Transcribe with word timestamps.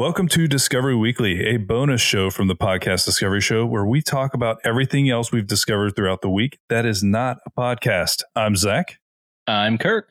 Discovery 0.00 0.06
Weekly. 0.06 0.08
Welcome 0.08 0.28
to 0.28 0.48
Discovery 0.48 0.96
Weekly, 0.96 1.46
a 1.46 1.56
bonus 1.58 2.00
show 2.00 2.30
from 2.30 2.48
the 2.48 2.56
podcast 2.56 3.04
Discovery 3.04 3.40
Show, 3.42 3.66
where 3.66 3.84
we 3.84 4.00
talk 4.00 4.32
about 4.32 4.56
everything 4.64 5.10
else 5.10 5.30
we've 5.30 5.46
discovered 5.46 5.94
throughout 5.94 6.22
the 6.22 6.30
week 6.30 6.58
that 6.70 6.86
is 6.86 7.02
not 7.02 7.36
a 7.44 7.50
podcast. 7.50 8.22
I'm 8.34 8.56
Zach, 8.56 8.98
I'm 9.46 9.76
Kirk. 9.76 10.08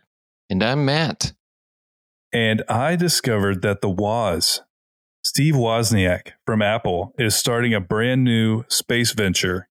And 0.47 0.63
I'm 0.63 0.85
Matt. 0.85 1.33
and 2.31 2.63
I 2.69 2.95
discovered 2.97 3.63
that 3.63 3.81
the 3.81 3.89
Woz, 3.89 4.61
Steve 5.23 5.55
Wozniak 5.55 6.33
from 6.45 6.61
Apple, 6.61 7.13
is 7.17 7.35
starting 7.35 7.73
a 7.73 7.81
brand 7.81 8.23
new 8.23 8.65
space 8.67 9.13
venture 9.13 9.67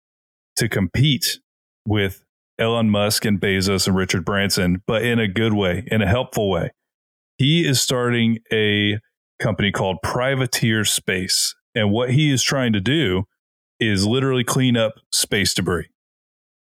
to 0.57 0.69
compete 0.69 1.41
with 1.87 2.23
Elon 2.59 2.91
Musk 2.91 3.25
and 3.25 3.41
Bezos 3.41 3.87
and 3.87 3.97
Richard 3.97 4.27
Branson, 4.27 4.83
but 4.87 5.03
in 5.03 5.19
a 5.19 5.27
good 5.29 5.55
way, 5.55 5.85
in 5.87 6.03
a 6.03 6.07
helpful 6.07 6.51
way. 6.51 6.71
He 7.39 7.67
is 7.67 7.81
starting 7.81 8.41
a 8.53 8.99
company 9.43 9.73
called 9.73 9.99
Privateer 10.03 10.85
Space. 10.85 11.55
And 11.75 11.91
what 11.91 12.11
he 12.11 12.31
is 12.33 12.43
trying 12.43 12.73
to 12.75 12.81
do 12.81 13.25
is 13.81 14.07
literally 14.07 14.45
clean 14.45 14.77
up 14.77 14.95
space 15.11 15.55
debris. 15.55 15.89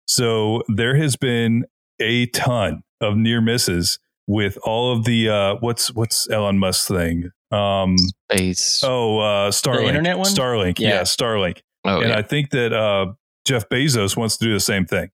So 0.08 0.64
there 0.68 0.96
has 0.96 1.16
been 1.16 1.66
a 2.00 2.26
ton 2.28 2.84
of 3.00 3.16
near 3.16 3.42
misses 3.42 4.00
with 4.28 4.58
all 4.64 4.96
of 4.96 5.04
the 5.06 5.30
uh 5.30 5.56
what's 5.60 5.94
what's 5.94 6.30
Elon 6.30 6.58
Musk 6.58 6.88
thing? 6.88 7.32
Um 7.52 7.96
Space. 8.32 8.82
oh 8.84 9.20
uh 9.20 9.52
Starlink. 9.52 9.88
internet 9.90 10.18
one? 10.18 10.28
Starlink. 10.28 10.80
Yeah, 10.80 10.90
Yeah. 10.90 11.02
Starlink. 11.02 11.62
Oh, 11.84 12.00
and 12.00 12.10
yeah. 12.10 12.18
I 12.18 12.22
think 12.22 12.52
that 12.52 12.74
uh 12.74 13.14
Jeff 13.46 13.68
Bezos 13.70 14.16
wants 14.16 14.38
to 14.38 14.46
do 14.46 14.54
the 14.54 14.60
same 14.60 14.86
thing. 14.86 15.10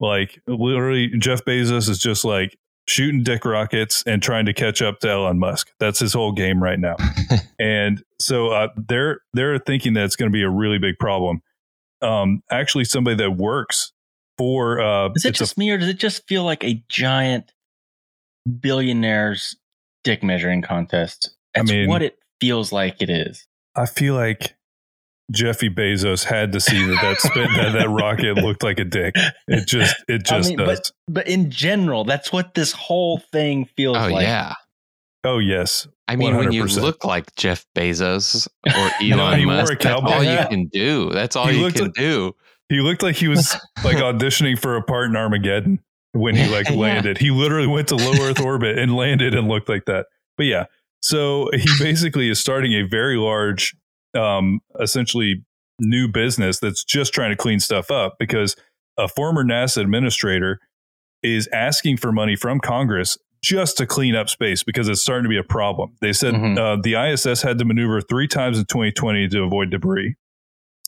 Like 0.00 0.40
literally 0.46 1.08
Jeff 1.18 1.44
Bezos 1.44 1.88
is 1.88 1.98
just 1.98 2.24
like 2.24 2.56
shooting 2.86 3.22
dick 3.22 3.44
rockets 3.44 4.02
and 4.06 4.22
trying 4.22 4.46
to 4.46 4.52
catch 4.52 4.82
up 4.82 5.00
to 5.00 5.08
Elon 5.10 5.38
Musk. 5.38 5.70
That's 5.80 5.98
his 5.98 6.12
whole 6.12 6.32
game 6.32 6.62
right 6.62 6.78
now. 6.78 6.96
and 7.58 8.02
so 8.20 8.48
uh, 8.50 8.68
they're 8.88 9.20
they're 9.32 9.58
thinking 9.58 9.94
that 9.94 10.04
it's 10.04 10.16
going 10.16 10.30
to 10.30 10.32
be 10.32 10.42
a 10.42 10.50
really 10.50 10.78
big 10.78 10.98
problem. 10.98 11.42
Um, 12.02 12.42
actually, 12.50 12.84
somebody 12.84 13.16
that 13.16 13.32
works 13.32 13.92
for 14.36 14.80
uh, 14.80 15.08
Is 15.14 15.24
it 15.24 15.30
it's 15.30 15.40
a- 15.40 15.44
just 15.44 15.58
me, 15.58 15.70
or 15.70 15.78
does 15.78 15.88
it 15.88 15.98
just 15.98 16.26
feel 16.28 16.44
like 16.44 16.62
a 16.64 16.82
giant 16.88 17.52
billionaire's 18.48 19.56
dick 20.02 20.22
measuring 20.22 20.62
contest? 20.62 21.30
I 21.56 21.60
That's 21.60 21.70
mean- 21.70 21.88
what 21.88 22.02
it 22.02 22.18
feels 22.40 22.72
like 22.72 23.00
it 23.00 23.10
is. 23.10 23.46
I 23.76 23.86
feel 23.86 24.14
like 24.14 24.54
Jeffy 25.32 25.70
Bezos 25.70 26.24
had 26.24 26.52
to 26.52 26.60
see 26.60 26.84
that 26.84 26.98
that 27.00 27.20
spit, 27.20 27.48
that, 27.56 27.72
that 27.72 27.88
rocket 27.88 28.36
looked 28.36 28.62
like 28.62 28.78
a 28.78 28.84
dick. 28.84 29.14
It 29.48 29.66
just 29.66 29.94
it 30.08 30.18
just 30.18 30.32
I 30.32 30.36
just 30.38 30.48
mean, 30.50 30.58
does. 30.58 30.92
But 31.08 31.26
in 31.28 31.50
general, 31.50 32.04
that's 32.04 32.32
what 32.32 32.54
this 32.54 32.72
whole 32.72 33.18
thing 33.32 33.64
feels 33.76 33.96
oh, 33.96 34.08
like. 34.08 34.22
yeah. 34.26 34.52
oh 35.24 35.38
yes, 35.38 35.88
I 36.08 36.16
mean, 36.16 36.36
when 36.36 36.52
you 36.52 36.64
look 36.66 37.04
like 37.04 37.34
Jeff 37.36 37.64
Bezos 37.74 38.46
or 38.66 38.72
Elon 39.02 39.38
he 39.38 39.46
wore 39.46 39.54
a 39.54 39.58
Musk, 39.58 39.72
that's 39.72 39.84
cowboy 39.84 40.10
all 40.12 40.22
you 40.22 40.46
can 40.48 40.66
do. 40.66 41.10
That's 41.10 41.36
all 41.36 41.46
He 41.46 41.56
you 41.56 41.62
looked 41.64 41.76
can 41.76 41.86
like- 41.86 41.94
do. 41.94 42.34
he 42.68 42.80
looked 42.80 43.02
like 43.02 43.16
he 43.16 43.28
was 43.28 43.56
like 43.82 43.96
auditioning 43.98 44.58
for 44.58 44.76
a 44.76 44.82
part 44.82 45.08
in 45.08 45.16
Armageddon 45.16 45.80
when 46.12 46.36
he 46.36 46.46
like 46.48 46.68
Yeah. 46.70 46.76
landed. 46.76 47.16
He 47.18 47.30
literally 47.30 47.66
went 47.66 47.88
to 47.88 47.96
low 47.96 48.12
Earth 48.28 48.40
orbit 48.40 48.78
and 48.78 48.94
landed 48.94 49.34
and 49.34 49.48
looked 49.48 49.70
like 49.70 49.86
that. 49.86 50.06
But 50.36 50.44
yeah, 50.46 50.66
so 51.00 51.48
he 51.54 51.68
basically 51.78 52.28
is 52.28 52.38
starting 52.38 52.72
a 52.74 52.82
very 52.82 53.16
large, 53.16 53.74
um, 54.14 54.60
essentially 54.80 55.44
new 55.80 56.06
business 56.08 56.60
that's 56.60 56.84
just 56.84 57.12
trying 57.12 57.30
to 57.30 57.36
clean 57.36 57.60
stuff 57.60 57.90
up 57.90 58.14
because 58.18 58.54
a 58.98 59.08
former 59.08 59.44
NASA 59.44 59.78
administrator 59.80 60.58
is 61.22 61.48
asking 61.52 61.96
for 61.96 62.12
money 62.12 62.36
from 62.36 62.60
Congress 62.60 63.18
just 63.42 63.76
to 63.76 63.86
clean 63.86 64.14
up 64.14 64.28
space 64.28 64.62
because 64.62 64.88
it's 64.88 65.00
starting 65.02 65.24
to 65.24 65.28
be 65.28 65.36
a 65.36 65.42
problem. 65.42 65.94
They 66.00 66.12
said 66.12 66.34
Mhm. 66.34 66.58
uh, 66.58 66.80
the 66.82 66.94
ISS 66.94 67.42
had 67.42 67.58
to 67.58 67.64
maneuver 67.64 68.00
three 68.00 68.28
times 68.28 68.58
in 68.58 68.64
2020 68.66 69.28
to 69.28 69.42
avoid 69.42 69.70
debris. 69.70 70.14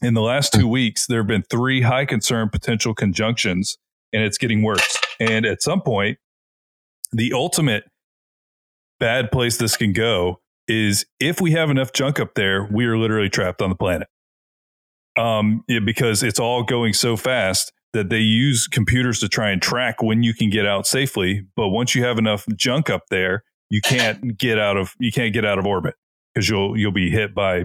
In 0.03 0.15
the 0.15 0.23
last 0.23 0.53
two 0.53 0.69
weeks, 0.69 1.07
there 1.07 1.19
have 1.21 1.27
been 1.27 1.43
three 1.43 1.83
high 1.83 2.05
concern 2.05 2.49
potential 2.51 2.95
conjunctions, 2.95 3.77
and 4.13 4.23
it's 4.23 4.39
getting 4.39 4.63
worse. 4.63 4.97
And 5.19 5.45
at 5.47 5.63
some 5.63 5.81
point, 5.83 6.19
the 7.13 7.33
ultimate 7.33 7.85
bad 9.01 9.31
place 9.31 9.57
this 9.59 9.77
can 9.77 9.93
go 9.93 10.41
is 10.69 11.07
if 11.21 11.41
we 11.41 11.53
have 11.53 11.71
enough 11.71 11.93
junk 11.93 12.19
up 12.19 12.35
there, 12.35 12.69
we 12.71 12.87
are 12.87 12.99
literally 12.99 13.29
trapped 13.29 13.63
on 13.63 13.71
the 13.71 13.77
planet. 13.77 14.09
Um, 15.17 15.65
yeah, 15.69 15.81
because 15.81 16.23
it's 16.23 16.39
all 16.39 16.63
going 16.63 16.93
so 16.93 17.17
fast 17.17 17.73
that 17.93 18.11
they 18.11 18.19
use 18.19 18.67
computers 18.67 19.21
to 19.21 19.29
try 19.29 19.51
and 19.51 19.63
track 19.63 20.03
when 20.03 20.23
you 20.23 20.35
can 20.35 20.51
get 20.51 20.67
out 20.67 20.87
safely. 20.87 21.47
But 21.57 21.69
once 21.69 21.95
you 21.95 22.05
have 22.05 22.19
enough 22.19 22.45
junk 22.55 22.91
up 22.91 23.05
there, 23.11 23.43
you 23.71 23.81
can't 23.81 24.37
get 24.39 24.59
out 24.59 24.77
of 24.77 24.95
you 24.99 25.11
can't 25.11 25.33
get 25.33 25.45
out 25.45 25.59
of 25.59 25.67
orbit 25.67 25.95
because 26.35 26.49
you'll 26.49 26.77
you'll 26.77 26.93
be 26.93 27.11
hit 27.11 27.35
by 27.35 27.65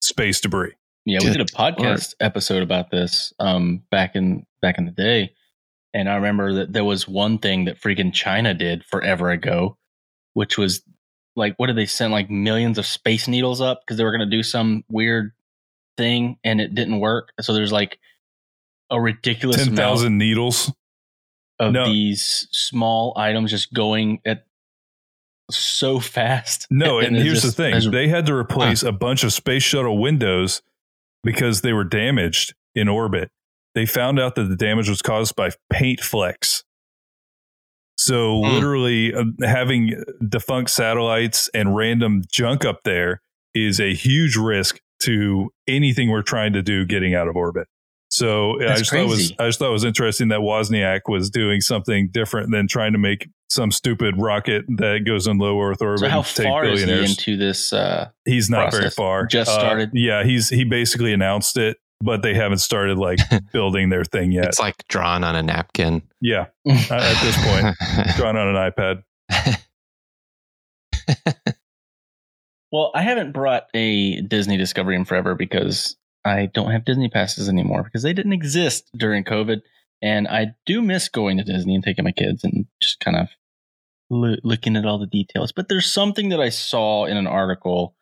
space 0.00 0.40
debris. 0.40 0.72
Yeah, 1.04 1.18
we 1.22 1.30
did 1.30 1.40
a 1.40 1.44
podcast 1.44 2.14
episode 2.20 2.62
about 2.62 2.90
this 2.90 3.32
um, 3.40 3.82
back 3.90 4.14
in 4.14 4.46
back 4.62 4.78
in 4.78 4.84
the 4.84 4.92
day, 4.92 5.32
and 5.92 6.08
I 6.08 6.14
remember 6.14 6.54
that 6.54 6.72
there 6.72 6.84
was 6.84 7.08
one 7.08 7.38
thing 7.38 7.64
that 7.64 7.80
freaking 7.80 8.12
China 8.12 8.54
did 8.54 8.84
forever 8.84 9.30
ago, 9.30 9.76
which 10.34 10.56
was 10.56 10.82
like, 11.36 11.54
what 11.58 11.68
did 11.68 11.76
they 11.76 11.86
send 11.86 12.12
like 12.12 12.30
millions 12.30 12.78
of 12.78 12.86
space 12.86 13.28
needles 13.28 13.60
up 13.60 13.82
because 13.82 13.96
they 13.96 14.04
were 14.04 14.10
going 14.16 14.28
to 14.28 14.36
do 14.36 14.42
some 14.42 14.84
weird 14.88 15.32
thing 15.96 16.38
and 16.44 16.60
it 16.60 16.74
didn't 16.74 17.00
work. 17.00 17.32
So 17.40 17.52
there's 17.52 17.72
like 17.72 17.98
a 18.90 19.00
ridiculous 19.00 19.56
ten 19.64 19.76
thousand 19.76 20.18
needles. 20.18 20.72
of 21.58 21.72
No. 21.72 21.86
these 21.86 22.48
small 22.52 23.14
items 23.16 23.50
just 23.50 23.72
going 23.72 24.20
at 24.24 24.44
so 25.50 26.00
fast. 26.00 26.66
No, 26.70 26.98
and, 27.00 27.16
it 27.16 27.22
here's 27.22 27.42
just 27.42 27.56
the 27.56 27.70
thing: 27.70 27.90
they 27.90 28.08
had 28.08 28.26
to 28.26 28.34
replace 28.34 28.82
a 28.82 28.92
bunch 28.92 29.24
of 29.24 29.32
space 29.32 29.62
shuttle 29.62 29.98
windows 29.98 30.62
because 31.22 31.62
they 31.62 31.72
were 31.72 31.84
damaged 31.84 32.54
in 32.74 32.88
orbit. 32.88 33.30
They 33.74 33.86
found 33.86 34.18
out 34.18 34.36
that 34.36 34.48
the 34.48 34.56
damage 34.56 34.88
was 34.88 35.02
caused 35.02 35.36
by 35.36 35.50
paint 35.70 36.00
flecks. 36.00 36.64
So 38.06 38.40
Hmm. 38.40 38.52
literally, 38.54 39.12
uh, 39.14 39.24
having 39.42 40.00
defunct 40.28 40.70
satellites 40.70 41.50
and 41.52 41.74
random 41.74 42.22
junk 42.32 42.64
up 42.64 42.80
there 42.84 43.20
is 43.54 43.80
a 43.80 43.94
huge 43.94 44.36
risk 44.36 44.78
to 45.02 45.50
anything 45.66 46.10
we're 46.10 46.22
trying 46.22 46.52
to 46.52 46.62
do 46.62 46.84
getting 46.86 47.14
out 47.14 47.26
of 47.26 47.34
orbit. 47.36 47.66
So 48.08 48.60
I 48.62 48.66
That's 48.68 48.80
just 48.82 48.90
thought 48.92 49.00
it 49.00 49.08
was. 49.08 49.32
I 49.40 49.46
just 49.46 49.58
thought 49.58 49.68
it 49.70 49.72
was 49.72 49.84
interesting 49.84 50.28
that 50.28 50.38
Wozniak 50.38 51.00
was 51.08 51.28
doing 51.30 51.60
something 51.60 52.08
different 52.12 52.52
than 52.52 52.68
trying 52.68 52.92
to 52.92 52.98
make 52.98 53.28
some 53.50 53.72
stupid 53.72 54.14
rocket 54.18 54.64
that 54.78 55.00
goes 55.04 55.26
in 55.26 55.38
low 55.38 55.60
Earth 55.60 55.82
orbit 55.82 56.00
so 56.00 56.08
how 56.08 56.22
far 56.22 56.64
is 56.64 56.84
he 56.84 57.04
into 57.04 57.36
this? 57.36 57.72
Uh, 57.72 58.10
He's 58.24 58.48
not 58.48 58.70
very 58.72 58.90
far. 58.90 59.26
Just 59.26 59.50
Uh, 59.50 59.58
started? 59.58 59.90
yeah, 59.94 60.22
he's 60.24 60.48
he 60.48 60.62
basically 60.64 61.12
announced 61.12 61.56
it, 61.58 61.76
but 62.00 62.22
they 62.22 62.34
haven't 62.34 62.58
started 62.58 62.98
like 62.98 63.18
building 63.52 63.88
their 63.88 64.04
thing 64.04 64.32
yet. 64.32 64.46
It's 64.46 64.58
like 64.58 64.76
drawn 64.88 65.24
on 65.24 65.36
a 65.36 65.42
napkin. 65.42 66.02
yeah, 66.20 66.46
at 66.66 67.22
this 67.22 67.36
point, 67.46 67.76
drawn 68.16 68.36
on 68.36 68.54
an 68.54 68.70
iPad. 68.70 69.02
Well, 72.72 72.90
I 72.94 73.02
haven't 73.02 73.32
brought 73.32 73.66
a 73.74 74.20
Disney 74.22 74.56
Discovery 74.56 74.96
in 74.96 75.04
forever 75.04 75.34
because 75.34 75.96
I 76.24 76.46
don't 76.46 76.72
have 76.72 76.84
Disney 76.84 77.08
passes 77.08 77.48
anymore 77.48 77.84
because 77.84 78.02
they 78.02 78.12
didn't 78.12 78.32
exist 78.32 78.90
during 78.96 79.24
COVID. 79.24 79.62
And 80.02 80.28
I 80.28 80.48
do 80.66 80.82
miss 80.82 81.08
going 81.08 81.38
to 81.38 81.44
Disney 81.44 81.74
and 81.74 81.84
taking 81.84 82.04
my 82.04 82.12
kids 82.12 82.44
and 82.44 82.66
just 82.82 83.00
kind 83.00 83.16
of 83.16 83.28
loo- 84.10 84.38
looking 84.42 84.76
at 84.76 84.84
all 84.84 84.98
the 84.98 85.06
details. 85.06 85.52
But 85.52 85.68
there's 85.68 85.90
something 85.90 86.28
that 86.30 86.40
I 86.40 86.48
saw 86.48 87.04
in 87.04 87.16
an 87.16 87.26
article 87.26 87.94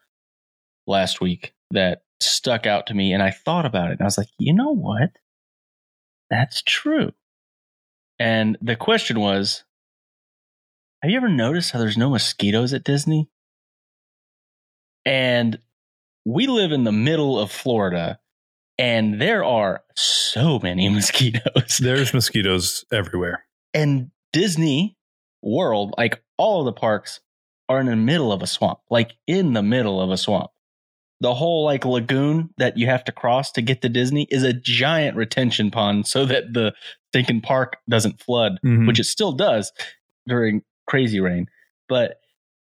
last 0.87 1.21
week 1.21 1.55
that 1.71 2.03
stuck 2.21 2.67
out 2.67 2.87
to 2.87 2.95
me. 2.95 3.13
And 3.13 3.23
I 3.23 3.31
thought 3.31 3.67
about 3.67 3.91
it. 3.91 3.93
And 3.93 4.03
I 4.03 4.05
was 4.05 4.19
like, 4.19 4.29
you 4.39 4.55
know 4.55 4.75
what? 4.75 5.11
That's 6.31 6.63
true. 6.63 7.13
And 8.19 8.57
the 8.61 8.77
question 8.77 9.21
was 9.21 9.65
Have 11.03 11.11
you 11.11 11.17
ever 11.17 11.29
noticed 11.29 11.73
how 11.73 11.79
there's 11.79 11.97
no 11.97 12.11
mosquitoes 12.11 12.73
at 12.73 12.85
Disney? 12.85 13.29
And 15.05 15.59
we 16.25 16.47
live 16.47 16.73
in 16.73 16.85
the 16.85 16.93
middle 16.93 17.39
of 17.39 17.51
Florida, 17.51 18.19
and 18.79 19.21
there 19.21 19.45
are 19.45 19.83
so 19.95 20.59
many 20.59 20.89
mosquitoes. 20.91 21.79
There's 21.79 22.15
mosquitoes 22.15 22.85
everywhere. 22.93 23.45
And 23.75 24.11
Disney 24.33 24.97
World, 25.43 25.95
like 25.99 26.23
all 26.39 26.61
of 26.61 26.67
the 26.67 26.73
parks, 26.73 27.21
are 27.69 27.81
in 27.81 27.87
the 27.87 27.97
middle 27.97 28.33
of 28.33 28.43
a 28.43 28.47
swamp, 28.47 28.79
like 28.91 29.13
in 29.27 29.53
the 29.53 29.63
middle 29.63 30.01
of 30.01 30.11
a 30.11 30.17
swamp. 30.17 30.51
The 31.21 31.35
whole 31.35 31.65
like 31.65 31.85
lagoon 31.85 32.51
that 32.59 32.77
you 32.77 32.87
have 32.87 33.05
to 33.05 33.13
cross 33.13 33.53
to 33.53 33.63
get 33.63 33.83
to 33.83 33.89
Disney 33.89 34.27
is 34.31 34.43
a 34.43 34.53
giant 34.53 35.17
retention 35.17 35.71
pond 35.71 36.07
so 36.07 36.27
that 36.27 36.53
the 36.53 36.75
stinking 37.13 37.41
park 37.41 37.77
doesn't 37.89 38.21
flood 38.21 38.59
Mhm. 38.65 38.87
which 38.87 38.99
it 38.99 39.05
still 39.05 39.33
does 39.33 39.73
during 40.27 40.63
crazy 40.87 41.21
rain. 41.21 41.47
But 41.89 42.17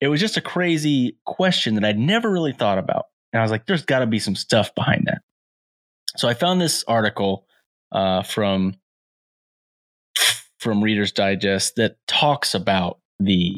it 0.01 0.09
was 0.09 0.21
just 0.21 0.37
a 0.37 0.41
crazy 0.41 1.17
question 1.27 1.75
that 1.75 1.85
I'd 1.85 1.99
never 1.99 2.31
really 2.31 2.53
thought 2.53 2.79
about. 2.79 3.07
And 3.33 3.41
I 3.41 3.43
was 3.43 3.51
like, 3.51 3.67
there's 3.67 3.85
got 3.85 3.99
to 4.01 4.07
be 4.07 4.19
some 4.19 4.35
stuff 4.35 4.75
behind 4.75 5.05
that. 5.07 5.21
So 6.17 6.27
I 6.29 6.35
found 6.35 6.61
this 6.61 6.83
article 6.89 7.47
uh, 7.93 8.23
from 8.23 8.75
from 10.59 10.83
Reader's 10.83 11.13
Digest 11.13 11.77
that 11.77 11.97
talks 12.07 12.55
about 12.55 12.99
the 13.19 13.57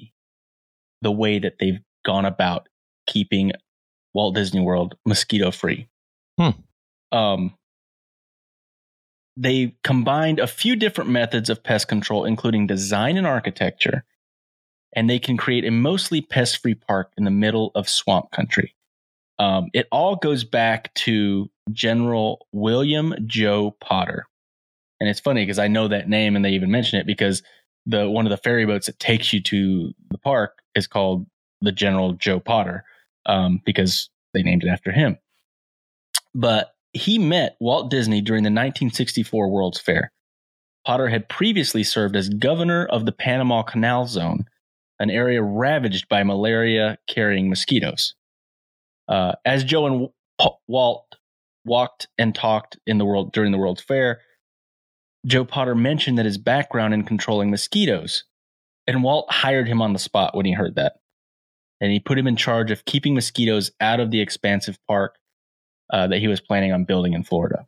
the 1.03 1.11
way 1.13 1.39
that 1.39 1.55
they've 1.59 1.81
gone 2.05 2.25
about 2.25 2.69
keeping 3.07 3.53
Walt 4.15 4.35
Disney 4.35 4.61
World 4.61 4.97
mosquito 5.07 5.51
free. 5.51 5.89
Hmm. 6.39 6.51
Um, 7.11 7.55
they 9.37 9.75
combined 9.83 10.39
a 10.39 10.47
few 10.47 10.77
different 10.77 11.11
methods 11.11 11.49
of 11.49 11.63
pest 11.63 11.89
control, 11.89 12.25
including 12.25 12.67
design 12.67 13.17
and 13.17 13.27
architecture, 13.27 14.05
and 14.95 15.09
they 15.09 15.19
can 15.19 15.37
create 15.37 15.65
a 15.65 15.71
mostly 15.71 16.21
pest 16.21 16.59
free 16.59 16.75
park 16.75 17.13
in 17.17 17.25
the 17.25 17.31
middle 17.31 17.73
of 17.75 17.89
swamp 17.89 18.31
country. 18.31 18.75
Um, 19.39 19.71
it 19.73 19.89
all 19.91 20.17
goes 20.17 20.45
back 20.45 20.93
to 20.95 21.51
General 21.73 22.47
William 22.53 23.15
Joe 23.27 23.77
Potter. 23.81 24.27
And 25.01 25.09
it's 25.09 25.21
funny 25.21 25.43
because 25.43 25.59
I 25.59 25.69
know 25.69 25.89
that 25.89 26.09
name 26.09 26.37
and 26.37 26.45
they 26.45 26.51
even 26.51 26.71
mention 26.71 27.01
it 27.01 27.07
because 27.07 27.43
the 27.87 28.09
one 28.09 28.27
of 28.27 28.31
the 28.31 28.37
ferry 28.37 28.67
boats 28.67 28.87
that 28.87 29.01
takes 29.01 29.33
you 29.33 29.41
to 29.43 29.93
the 30.11 30.19
park 30.19 30.59
is 30.75 30.87
called 30.87 31.27
the 31.61 31.73
General 31.73 32.13
Joe 32.13 32.39
Potter 32.39 32.85
um, 33.27 33.61
because 33.65 34.11
they 34.35 34.43
named 34.43 34.65
it 34.65 34.69
after 34.69 34.93
him. 34.93 35.19
But 36.35 36.75
he 36.93 37.19
met 37.19 37.57
Walt 37.61 37.91
Disney 37.91 38.21
during 38.21 38.43
the 38.43 38.49
1964 38.49 39.49
World's 39.49 39.81
Fair. 39.81 40.13
Potter 40.87 41.09
had 41.09 41.29
previously 41.29 41.85
served 41.85 42.17
as 42.17 42.29
governor 42.29 42.87
of 42.87 43.07
the 43.07 43.13
Panama 43.13 43.63
Canal 43.63 44.07
Zone, 44.07 44.47
an 44.99 45.11
area 45.11 45.43
ravaged 45.43 46.09
by 46.09 46.23
malaria 46.23 46.99
carrying 47.07 47.49
mosquitoes. 47.49 48.15
Uh, 49.09 49.33
as 49.45 49.65
Joe 49.65 49.87
and 49.87 50.09
Walt 50.67 51.07
walked 51.65 52.09
and 52.19 52.35
talked 52.35 52.79
in 52.87 52.99
the 52.99 53.05
world 53.05 53.33
during 53.33 53.53
the 53.53 53.59
World's 53.59 53.83
Fair, 53.83 54.21
Joe 55.27 55.45
Potter 55.45 55.75
mentioned 55.75 56.19
that 56.19 56.27
his 56.27 56.39
background 56.39 56.95
in 56.95 57.05
controlling 57.05 57.51
mosquitoes, 57.51 58.25
and 58.87 59.05
Walt 59.05 59.31
hired 59.31 59.69
him 59.69 59.81
on 59.81 59.93
the 59.93 59.99
spot 59.99 60.35
when 60.35 60.47
he 60.47 60.53
heard 60.53 60.75
that. 60.75 60.95
And 61.83 61.91
he 61.91 61.99
put 61.99 62.17
him 62.17 62.29
in 62.29 62.37
charge 62.37 62.71
of 62.71 62.85
keeping 62.85 63.13
mosquitoes 63.13 63.73
out 63.81 63.99
of 63.99 64.13
the 64.13 64.21
expansive 64.21 64.79
park 64.87 65.17
uh, 65.93 66.07
that 66.07 66.21
he 66.21 66.29
was 66.29 66.41
planning 66.41 66.73
on 66.73 66.85
building 66.85 67.13
in 67.13 67.25
Florida. 67.25 67.67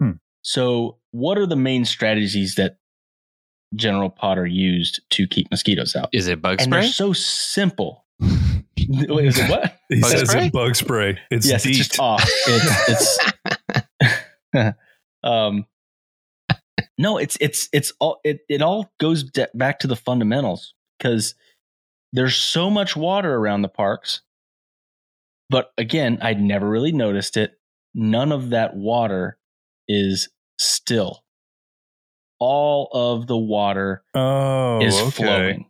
Hmm. 0.00 0.12
So, 0.42 0.98
what 1.12 1.38
are 1.38 1.46
the 1.46 1.56
main 1.56 1.84
strategies 1.84 2.56
that 2.56 2.78
General 3.76 4.10
Potter 4.10 4.46
used 4.46 5.00
to 5.10 5.28
keep 5.28 5.48
mosquitoes 5.50 5.94
out? 5.94 6.08
Is 6.12 6.26
it 6.26 6.42
bug 6.42 6.56
and 6.58 6.62
spray? 6.62 6.80
they're 6.80 6.90
so 6.90 7.12
simple. 7.12 8.04
Wait, 8.20 9.26
is 9.26 9.38
it 9.38 9.48
what? 9.48 9.78
He 9.88 10.00
Bug 10.00 10.10
says 10.10 10.28
spray? 10.28 10.46
it's 10.46 10.52
bug 10.52 10.74
spray. 10.74 11.18
It's 11.30 11.48
yes, 11.48 11.64
it's 11.64 11.78
just 11.78 12.00
off. 12.00 12.24
It's 12.46 13.18
it's 14.54 14.74
um 15.22 15.66
no, 16.98 17.18
it's 17.18 17.38
it's 17.40 17.68
it's 17.72 17.92
all 18.00 18.20
it 18.24 18.40
it 18.48 18.60
all 18.60 18.92
goes 18.98 19.22
de- 19.22 19.48
back 19.54 19.78
to 19.80 19.86
the 19.86 19.96
fundamentals 19.96 20.74
because 20.98 21.34
there's 22.12 22.36
so 22.36 22.70
much 22.70 22.96
water 22.96 23.34
around 23.34 23.62
the 23.62 23.68
parks. 23.68 24.20
But 25.48 25.72
again, 25.76 26.18
I'd 26.22 26.40
never 26.40 26.68
really 26.68 26.92
noticed 26.92 27.36
it. 27.36 27.58
None 27.94 28.32
of 28.32 28.50
that 28.50 28.74
water 28.74 29.38
is 29.88 30.28
still. 30.58 31.24
All 32.38 32.88
of 32.92 33.26
the 33.26 33.36
water 33.36 34.02
oh, 34.14 34.80
is 34.80 34.98
okay. 34.98 35.10
flowing. 35.10 35.66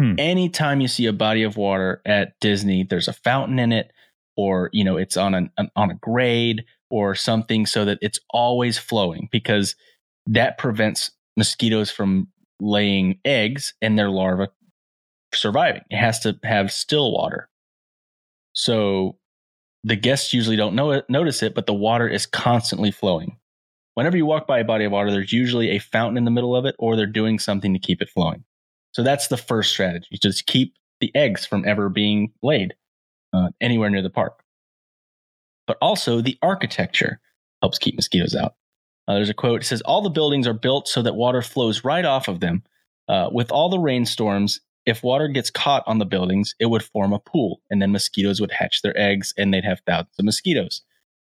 Hmm. 0.00 0.14
Anytime 0.18 0.80
you 0.80 0.88
see 0.88 1.06
a 1.06 1.12
body 1.12 1.42
of 1.42 1.56
water 1.56 2.00
at 2.06 2.32
Disney, 2.40 2.84
there's 2.84 3.08
a 3.08 3.12
fountain 3.12 3.58
in 3.58 3.72
it, 3.72 3.92
or 4.36 4.70
you 4.72 4.84
know, 4.84 4.96
it's 4.96 5.16
on 5.16 5.34
an, 5.34 5.50
an 5.58 5.70
on 5.76 5.90
a 5.90 5.94
grade 5.94 6.64
or 6.90 7.14
something, 7.14 7.66
so 7.66 7.84
that 7.84 7.98
it's 8.00 8.18
always 8.30 8.78
flowing 8.78 9.28
because 9.30 9.74
that 10.26 10.56
prevents 10.56 11.10
mosquitoes 11.36 11.90
from 11.90 12.28
laying 12.60 13.18
eggs 13.24 13.74
and 13.82 13.98
their 13.98 14.10
larvae 14.10 14.46
surviving. 15.34 15.82
It 15.90 15.96
has 15.96 16.20
to 16.20 16.38
have 16.44 16.72
still 16.72 17.12
water. 17.12 17.48
So 18.52 19.16
the 19.84 19.96
guests 19.96 20.34
usually 20.34 20.56
don't 20.56 20.74
know 20.74 20.90
it, 20.92 21.08
notice 21.08 21.42
it, 21.42 21.54
but 21.54 21.66
the 21.66 21.74
water 21.74 22.08
is 22.08 22.26
constantly 22.26 22.90
flowing. 22.90 23.36
Whenever 23.94 24.16
you 24.16 24.26
walk 24.26 24.46
by 24.46 24.60
a 24.60 24.64
body 24.64 24.84
of 24.84 24.92
water, 24.92 25.10
there's 25.10 25.32
usually 25.32 25.70
a 25.70 25.78
fountain 25.78 26.16
in 26.16 26.24
the 26.24 26.30
middle 26.30 26.54
of 26.54 26.64
it, 26.64 26.74
or 26.78 26.96
they're 26.96 27.06
doing 27.06 27.38
something 27.38 27.72
to 27.72 27.78
keep 27.78 28.00
it 28.00 28.08
flowing. 28.08 28.44
So 28.92 29.02
that's 29.02 29.28
the 29.28 29.36
first 29.36 29.70
strategy: 29.70 30.18
just 30.20 30.46
keep 30.46 30.74
the 31.00 31.14
eggs 31.14 31.46
from 31.46 31.66
ever 31.66 31.88
being 31.88 32.32
laid 32.42 32.74
uh, 33.32 33.48
anywhere 33.60 33.90
near 33.90 34.02
the 34.02 34.10
park. 34.10 34.42
But 35.66 35.78
also, 35.80 36.20
the 36.20 36.38
architecture 36.42 37.20
helps 37.62 37.78
keep 37.78 37.94
mosquitoes 37.96 38.34
out. 38.34 38.54
Uh, 39.06 39.14
there's 39.14 39.28
a 39.28 39.34
quote: 39.34 39.62
"It 39.62 39.66
says 39.66 39.82
all 39.82 40.02
the 40.02 40.10
buildings 40.10 40.46
are 40.46 40.54
built 40.54 40.88
so 40.88 41.02
that 41.02 41.14
water 41.14 41.42
flows 41.42 41.84
right 41.84 42.04
off 42.04 42.28
of 42.28 42.40
them. 42.40 42.62
Uh, 43.08 43.28
with 43.32 43.50
all 43.50 43.68
the 43.68 43.78
rainstorms, 43.78 44.60
if 44.86 45.02
water 45.02 45.28
gets 45.28 45.50
caught 45.50 45.84
on 45.86 45.98
the 45.98 46.06
buildings, 46.06 46.54
it 46.58 46.66
would 46.66 46.82
form 46.82 47.12
a 47.12 47.18
pool, 47.18 47.60
and 47.70 47.80
then 47.80 47.92
mosquitoes 47.92 48.40
would 48.40 48.52
hatch 48.52 48.82
their 48.82 48.98
eggs, 48.98 49.34
and 49.36 49.52
they'd 49.52 49.64
have 49.64 49.80
thousands 49.86 50.18
of 50.18 50.24
mosquitoes. 50.24 50.82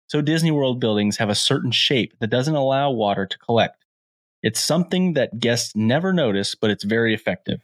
So 0.08 0.20
Disney 0.20 0.50
World 0.50 0.80
buildings 0.80 1.16
have 1.16 1.30
a 1.30 1.34
certain 1.34 1.72
shape 1.72 2.14
that 2.20 2.30
doesn't 2.30 2.54
allow 2.54 2.90
water 2.90 3.26
to 3.26 3.38
collect. 3.38 3.84
It's 4.42 4.60
something 4.60 5.14
that 5.14 5.40
guests 5.40 5.74
never 5.74 6.12
notice, 6.12 6.54
but 6.54 6.70
it's 6.70 6.84
very 6.84 7.14
effective. 7.14 7.60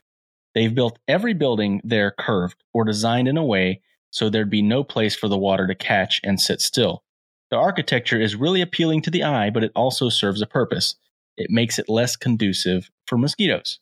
They've 0.53 0.73
built 0.73 0.99
every 1.07 1.33
building 1.33 1.81
there 1.83 2.11
curved 2.11 2.63
or 2.73 2.83
designed 2.83 3.27
in 3.27 3.37
a 3.37 3.43
way 3.45 3.81
so 4.13 4.29
there'd 4.29 4.49
be 4.49 4.61
no 4.61 4.83
place 4.83 5.15
for 5.15 5.27
the 5.27 5.37
water 5.37 5.65
to 5.65 5.73
catch 5.73 6.21
and 6.23 6.39
sit 6.39 6.61
still. 6.61 7.03
The 7.49 7.57
architecture 7.57 8.21
is 8.21 8.35
really 8.35 8.61
appealing 8.61 9.01
to 9.03 9.09
the 9.09 9.23
eye, 9.23 9.49
but 9.49 9.63
it 9.63 9.71
also 9.75 10.09
serves 10.09 10.39
a 10.39 10.45
purpose. 10.45 10.95
It 11.35 11.49
makes 11.49 11.79
it 11.79 11.89
less 11.89 12.15
conducive 12.15 12.91
for 13.07 13.17
mosquitoes. 13.17 13.79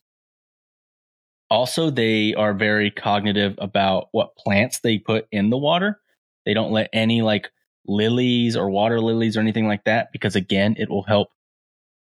Also, 1.52 1.90
they 1.90 2.34
are 2.34 2.54
very 2.54 2.90
cognitive 2.90 3.56
about 3.58 4.08
what 4.14 4.38
plants 4.38 4.80
they 4.80 4.98
put 4.98 5.28
in 5.34 5.50
the 5.50 5.58
water. 5.58 6.00
They 6.46 6.54
don't 6.54 6.72
let 6.72 6.90
any 6.94 7.22
like 7.22 7.52
lilies 7.86 8.56
or 8.56 8.70
water 8.70 9.02
lilies 9.02 9.36
or 9.36 9.42
anything 9.42 9.68
like 9.68 9.84
that 9.84 10.14
because 10.14 10.38
again, 10.38 10.76
it 10.80 10.90
will 10.90 11.04
help 11.04 11.28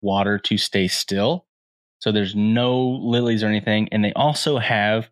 water 0.02 0.40
to 0.40 0.58
stay 0.58 0.88
still. 0.88 1.46
So 2.00 2.14
there's 2.14 2.36
no 2.36 2.82
lilies 3.02 3.44
or 3.44 3.48
anything, 3.48 3.90
and 3.92 4.04
they 4.04 4.14
also 4.14 4.58
have 4.60 5.10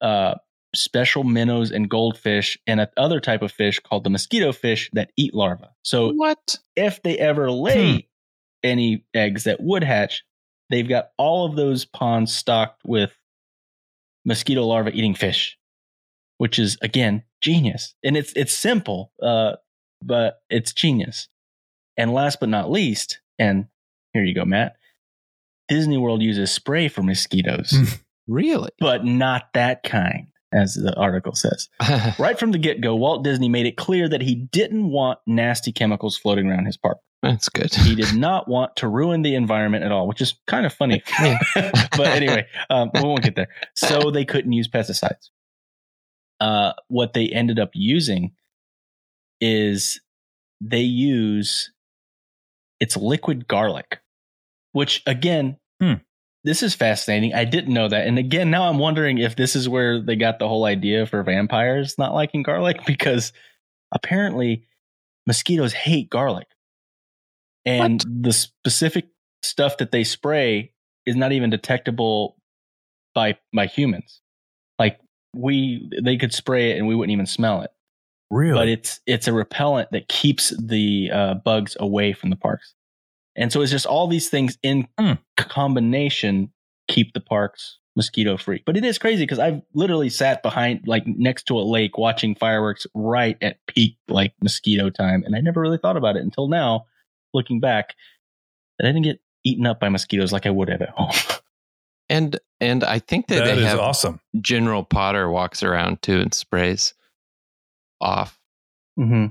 uh, 0.00 0.36
special 0.74 1.22
minnows 1.22 1.70
and 1.70 1.88
goldfish 1.88 2.58
and 2.66 2.80
a 2.80 2.90
other 2.96 3.20
type 3.20 3.42
of 3.42 3.52
fish 3.52 3.78
called 3.78 4.04
the 4.04 4.10
mosquito 4.10 4.52
fish 4.52 4.90
that 4.94 5.12
eat 5.16 5.34
larvae. 5.34 5.66
So 5.82 6.12
what? 6.12 6.58
if 6.76 7.02
they 7.02 7.18
ever 7.18 7.50
lay 7.50 8.08
any 8.62 9.04
eggs 9.14 9.44
that 9.44 9.62
would 9.62 9.84
hatch, 9.84 10.24
they've 10.70 10.88
got 10.88 11.10
all 11.18 11.46
of 11.46 11.56
those 11.56 11.84
ponds 11.84 12.34
stocked 12.34 12.82
with 12.86 13.12
mosquito 14.24 14.64
larvae 14.64 14.92
eating 14.96 15.14
fish, 15.14 15.58
which 16.38 16.58
is 16.58 16.76
again 16.82 17.22
genius. 17.40 17.94
And 18.04 18.16
it's 18.16 18.32
it's 18.34 18.52
simple, 18.56 19.12
uh, 19.22 19.52
but 20.02 20.40
it's 20.50 20.72
genius. 20.72 21.28
And 21.96 22.12
last 22.12 22.40
but 22.40 22.48
not 22.48 22.70
least, 22.70 23.20
and 23.38 23.66
here 24.12 24.24
you 24.24 24.34
go, 24.34 24.44
Matt. 24.44 24.76
Disney 25.68 25.96
World 25.96 26.22
uses 26.22 26.50
spray 26.52 26.88
for 26.88 27.02
mosquitoes, 27.02 27.74
Really? 28.28 28.70
but 28.80 29.04
not 29.04 29.44
that 29.54 29.82
kind, 29.82 30.28
as 30.54 30.74
the 30.74 30.94
article 30.96 31.34
says. 31.34 31.68
Right 32.18 32.38
from 32.38 32.52
the 32.52 32.58
get 32.58 32.80
go, 32.80 32.94
Walt 32.94 33.24
Disney 33.24 33.48
made 33.48 33.66
it 33.66 33.76
clear 33.76 34.08
that 34.08 34.20
he 34.20 34.34
didn't 34.34 34.88
want 34.90 35.18
nasty 35.26 35.72
chemicals 35.72 36.16
floating 36.16 36.48
around 36.48 36.66
his 36.66 36.76
park. 36.76 36.98
That's 37.22 37.48
good. 37.48 37.74
He 37.74 37.94
did 37.94 38.14
not 38.14 38.48
want 38.48 38.76
to 38.76 38.88
ruin 38.88 39.22
the 39.22 39.34
environment 39.34 39.82
at 39.82 39.90
all, 39.92 40.06
which 40.06 40.20
is 40.20 40.34
kind 40.46 40.66
of 40.66 40.72
funny. 40.72 41.02
But 41.96 42.08
anyway, 42.08 42.46
um, 42.70 42.90
we 42.94 43.00
won't 43.00 43.22
get 43.22 43.34
there. 43.34 43.48
So 43.74 44.10
they 44.10 44.24
couldn't 44.24 44.52
use 44.52 44.68
pesticides. 44.68 45.30
Uh, 46.40 46.72
what 46.88 47.14
they 47.14 47.28
ended 47.28 47.58
up 47.58 47.70
using 47.72 48.32
is 49.40 50.00
they 50.60 50.80
use 50.82 51.72
it's 52.80 52.96
liquid 52.96 53.48
garlic, 53.48 54.00
which 54.72 55.02
again, 55.06 55.56
Hmm. 55.80 55.94
This 56.44 56.62
is 56.62 56.74
fascinating. 56.74 57.34
I 57.34 57.44
didn't 57.44 57.72
know 57.72 57.88
that, 57.88 58.06
and 58.06 58.18
again, 58.18 58.50
now 58.50 58.68
I'm 58.68 58.78
wondering 58.78 59.18
if 59.18 59.36
this 59.36 59.56
is 59.56 59.68
where 59.68 60.00
they 60.00 60.16
got 60.16 60.38
the 60.38 60.48
whole 60.48 60.64
idea 60.64 61.06
for 61.06 61.22
vampires 61.22 61.96
not 61.98 62.14
liking 62.14 62.42
garlic 62.42 62.80
because 62.86 63.32
apparently 63.92 64.66
mosquitoes 65.26 65.72
hate 65.72 66.10
garlic, 66.10 66.48
and 67.64 68.04
the 68.06 68.32
specific 68.32 69.08
stuff 69.42 69.78
that 69.78 69.90
they 69.90 70.04
spray 70.04 70.72
is 71.06 71.16
not 71.16 71.32
even 71.32 71.50
detectable 71.50 72.36
by 73.14 73.36
by 73.52 73.66
humans. 73.66 74.20
Like 74.78 75.00
we, 75.34 75.90
they 76.02 76.16
could 76.16 76.32
spray 76.32 76.72
it 76.72 76.78
and 76.78 76.86
we 76.86 76.94
wouldn't 76.94 77.12
even 77.12 77.26
smell 77.26 77.62
it 77.62 77.70
Really? 78.30 78.58
but 78.58 78.68
it's 78.68 79.00
it's 79.06 79.28
a 79.28 79.32
repellent 79.32 79.90
that 79.92 80.08
keeps 80.08 80.52
the 80.60 81.10
uh, 81.12 81.34
bugs 81.34 81.76
away 81.78 82.12
from 82.12 82.30
the 82.30 82.36
parks. 82.36 82.74
And 83.36 83.52
so 83.52 83.62
it's 83.62 83.70
just 83.70 83.86
all 83.86 84.06
these 84.06 84.28
things 84.28 84.58
in 84.62 84.86
Hmm. 84.98 85.12
combination 85.36 86.52
keep 86.88 87.14
the 87.14 87.20
parks 87.20 87.78
mosquito 87.96 88.36
free. 88.36 88.62
But 88.66 88.76
it 88.76 88.84
is 88.84 88.98
crazy 88.98 89.22
because 89.22 89.38
I've 89.38 89.62
literally 89.72 90.10
sat 90.10 90.42
behind 90.42 90.82
like 90.86 91.06
next 91.06 91.44
to 91.44 91.58
a 91.58 91.62
lake 91.62 91.96
watching 91.96 92.34
fireworks 92.34 92.86
right 92.94 93.36
at 93.40 93.58
peak 93.66 93.96
like 94.08 94.34
mosquito 94.42 94.90
time, 94.90 95.22
and 95.24 95.34
I 95.36 95.40
never 95.40 95.60
really 95.60 95.78
thought 95.78 95.96
about 95.96 96.16
it 96.16 96.22
until 96.22 96.48
now, 96.48 96.86
looking 97.32 97.60
back, 97.60 97.94
that 98.78 98.86
I 98.86 98.90
didn't 98.90 99.04
get 99.04 99.20
eaten 99.44 99.66
up 99.66 99.78
by 99.80 99.88
mosquitoes 99.88 100.32
like 100.32 100.44
I 100.46 100.50
would 100.50 100.68
have 100.68 100.82
at 100.82 100.90
home. 100.90 101.12
and 102.08 102.38
and 102.60 102.82
I 102.84 102.98
think 102.98 103.28
that, 103.28 103.44
that 103.44 103.54
they 103.56 103.62
have 103.64 103.78
awesome. 103.78 104.20
General 104.40 104.82
Potter 104.84 105.28
walks 105.30 105.62
around 105.62 106.02
too 106.02 106.20
and 106.20 106.34
sprays 106.34 106.94
off. 108.00 108.38
hmm 108.96 109.26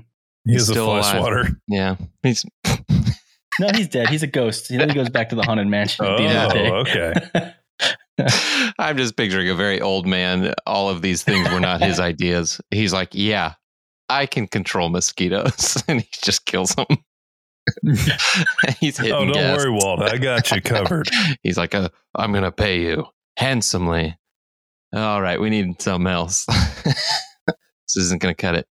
He 0.46 0.52
He's 0.52 0.62
is 0.62 0.68
a 0.70 0.72
still 0.72 0.86
flesh 0.86 1.12
alive. 1.12 1.22
water. 1.22 1.60
Yeah, 1.68 1.96
he's 2.22 2.44
No, 3.60 3.68
he's 3.74 3.88
dead. 3.88 4.08
He's 4.08 4.22
a 4.22 4.26
ghost. 4.26 4.68
He 4.68 4.76
Then 4.76 4.88
he 4.88 4.94
goes 4.94 5.08
back 5.10 5.28
to 5.30 5.36
the 5.36 5.42
haunted 5.42 5.66
mansion 5.68 6.04
at 6.04 6.16
the 6.16 6.24
end 6.24 6.38
of 6.38 6.48
the 6.52 6.54
day. 6.58 6.70
Oh, 6.70 7.40
okay. 7.40 7.54
I'm 8.78 8.96
just 8.96 9.16
picturing 9.16 9.48
a 9.48 9.54
very 9.54 9.80
old 9.80 10.06
man. 10.06 10.54
All 10.66 10.88
of 10.88 11.02
these 11.02 11.22
things 11.22 11.48
were 11.50 11.60
not 11.60 11.80
his 11.82 11.98
ideas. 12.00 12.60
He's 12.70 12.92
like, 12.92 13.08
yeah, 13.12 13.54
I 14.08 14.26
can 14.26 14.46
control 14.46 14.88
mosquitoes, 14.90 15.82
and 15.88 16.00
he 16.00 16.08
just 16.22 16.46
kills 16.46 16.74
them. 16.74 16.86
He's 18.78 18.98
hitting 18.98 19.12
Oh, 19.14 19.24
don't 19.24 19.32
gas. 19.32 19.56
worry, 19.58 19.70
Walt. 19.70 20.02
I 20.02 20.18
got 20.18 20.50
you 20.52 20.60
covered. 20.60 21.08
He's 21.42 21.56
like, 21.56 21.74
uh, 21.74 21.88
I'm 22.14 22.30
going 22.32 22.44
to 22.44 22.52
pay 22.52 22.82
you 22.82 23.06
handsomely. 23.38 24.16
All 24.94 25.20
right, 25.22 25.40
we 25.40 25.50
need 25.50 25.80
something 25.80 26.06
else. 26.06 26.44
this 26.84 27.96
isn't 27.96 28.20
going 28.20 28.34
to 28.34 28.40
cut 28.40 28.54
it. 28.54 28.66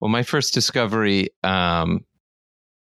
Well, 0.00 0.08
my 0.10 0.22
first 0.22 0.54
discovery 0.54 1.28
um, 1.44 2.04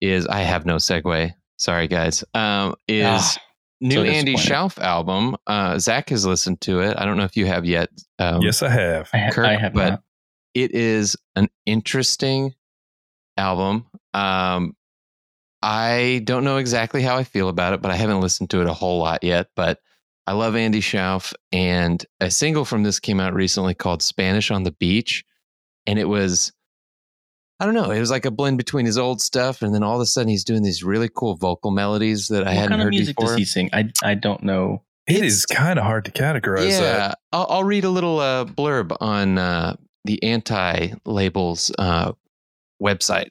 is 0.04 0.26
I 0.26 0.40
have 0.40 0.66
no 0.66 0.76
segue. 0.76 1.32
Sorry, 1.56 1.88
guys. 1.88 2.25
Um, 2.34 2.75
is 2.88 3.04
Ah, 3.06 3.37
new 3.80 3.94
so 3.96 4.02
Andy 4.02 4.34
disappointing. 4.34 4.68
Shauf 4.70 4.78
album. 4.82 5.37
Uh, 5.46 5.78
Zach 5.78 6.11
has 6.11 6.26
listened 6.26 6.61
to 6.62 6.80
it. 6.80 6.96
I 6.99 7.04
don't 7.04 7.16
know 7.16 7.25
if 7.25 7.37
you 7.37 7.46
have 7.46 7.64
yet. 7.64 7.88
Um, 8.18 8.40
yes, 8.42 8.62
I 8.62 8.70
have. 8.70 9.08
I, 9.12 9.18
ha- 9.18 9.30
Kirk, 9.30 9.46
I 9.46 9.56
have 9.56 9.73
but- 9.75 9.90
not. 9.90 10.02
it 10.54 10.73
is 10.75 11.16
an 11.37 11.49
interesting 11.66 12.54
album. 13.37 13.87
Um, 14.12 14.76
I 15.62 16.20
don't 16.25 16.44
know 16.44 16.58
exactly 16.58 17.02
how 17.02 17.16
I 17.16 17.25
feel 17.25 17.49
about 17.49 17.73
it, 17.73 17.80
but 17.80 17.90
I 17.90 17.96
haven't 17.96 18.20
listened 18.20 18.50
to 18.50 18.61
it 18.61 18.68
a 18.68 18.75
whole 18.75 18.99
lot 18.99 19.25
yet. 19.25 19.49
But 19.56 19.80
I 20.26 20.32
love 20.32 20.56
Andy 20.56 20.80
Shauf, 20.80 21.32
and 21.52 22.04
a 22.20 22.30
single 22.30 22.64
from 22.64 22.82
this 22.82 22.99
came 23.00 23.20
out 23.20 23.34
recently 23.34 23.75
called 23.75 24.02
"Spanish 24.02 24.50
on 24.50 24.62
the 24.64 24.73
Beach," 24.73 25.25
and 25.87 25.99
it 25.99 26.08
was. 26.08 26.52
I 27.61 27.66
don't 27.66 27.75
know. 27.75 27.90
It 27.92 28.00
was 28.00 28.11
like 28.11 28.25
a 28.25 28.30
blend 28.30 28.58
between 28.58 28.84
his 28.84 28.99
old 28.99 29.20
stuff, 29.20 29.62
and 29.62 29.75
then 29.75 29.82
all 29.82 29.94
of 29.94 30.00
a 30.00 30.06
sudden 30.06 30.28
he's 30.28 30.44
doing 30.44 30.62
these 30.62 30.82
really 30.82 31.08
cool 31.14 31.37
vocal 31.37 31.70
melodies 31.70 32.28
that 32.28 32.42
I 32.42 32.50
What 32.50 32.54
hadn't 32.54 32.68
kind 32.70 32.80
of 32.82 32.84
heard 32.87 32.90
music 32.90 33.16
before. 33.16 33.30
does 33.30 33.38
he 33.38 33.44
sing? 33.44 33.70
I 33.73 33.90
I 34.02 34.14
don't 34.14 34.42
know. 34.42 34.82
It 35.06 35.16
It's- 35.16 35.32
is 35.32 35.46
kind 35.46 35.78
of 35.78 35.84
hard 35.84 36.04
to 36.06 36.11
categorize 36.11 36.70
yeah, 36.70 36.80
that. 36.80 37.18
I'll, 37.32 37.46
I'll 37.49 37.64
read 37.64 37.84
a 37.84 37.90
little 37.90 38.18
uh, 38.20 38.44
blurb 38.44 38.96
on 39.00 39.38
uh, 39.38 39.76
the 40.04 40.23
anti 40.23 40.94
labels 41.04 41.70
uh, 41.78 42.12
website 42.82 43.28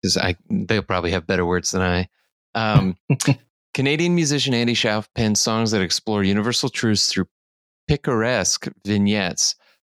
because 0.00 0.16
I 0.16 0.36
they'll 0.48 0.82
probably 0.82 1.10
have 1.12 1.26
better 1.26 1.44
words 1.46 1.70
than 1.72 1.82
I. 1.82 2.08
Um, 2.54 2.96
Canadian 3.74 4.14
musician 4.14 4.52
Andy 4.54 4.74
Shauf 4.74 5.08
penned 5.14 5.38
songs 5.38 5.70
that 5.70 5.80
explore 5.80 6.22
universal 6.22 6.68
truths 6.68 7.08
through 7.08 7.26
picaresque 7.88 8.68
vignettes 8.86 9.54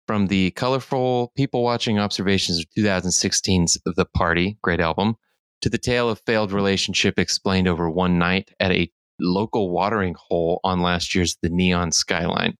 from 0.07 0.27
the 0.27 0.51
colorful 0.51 1.31
people 1.35 1.63
watching 1.63 1.99
observations 1.99 2.59
of 2.59 2.65
2016's 2.77 3.77
The 3.85 4.05
Party, 4.05 4.57
great 4.61 4.79
album, 4.79 5.15
to 5.61 5.69
the 5.69 5.77
tale 5.77 6.09
of 6.09 6.21
failed 6.25 6.51
relationship 6.51 7.17
explained 7.17 7.67
over 7.67 7.89
one 7.89 8.17
night 8.19 8.51
at 8.59 8.71
a 8.71 8.91
local 9.19 9.71
watering 9.71 10.15
hole 10.17 10.59
on 10.63 10.81
last 10.81 11.15
year's 11.15 11.37
The 11.41 11.49
Neon 11.49 11.91
Skyline. 11.91 12.57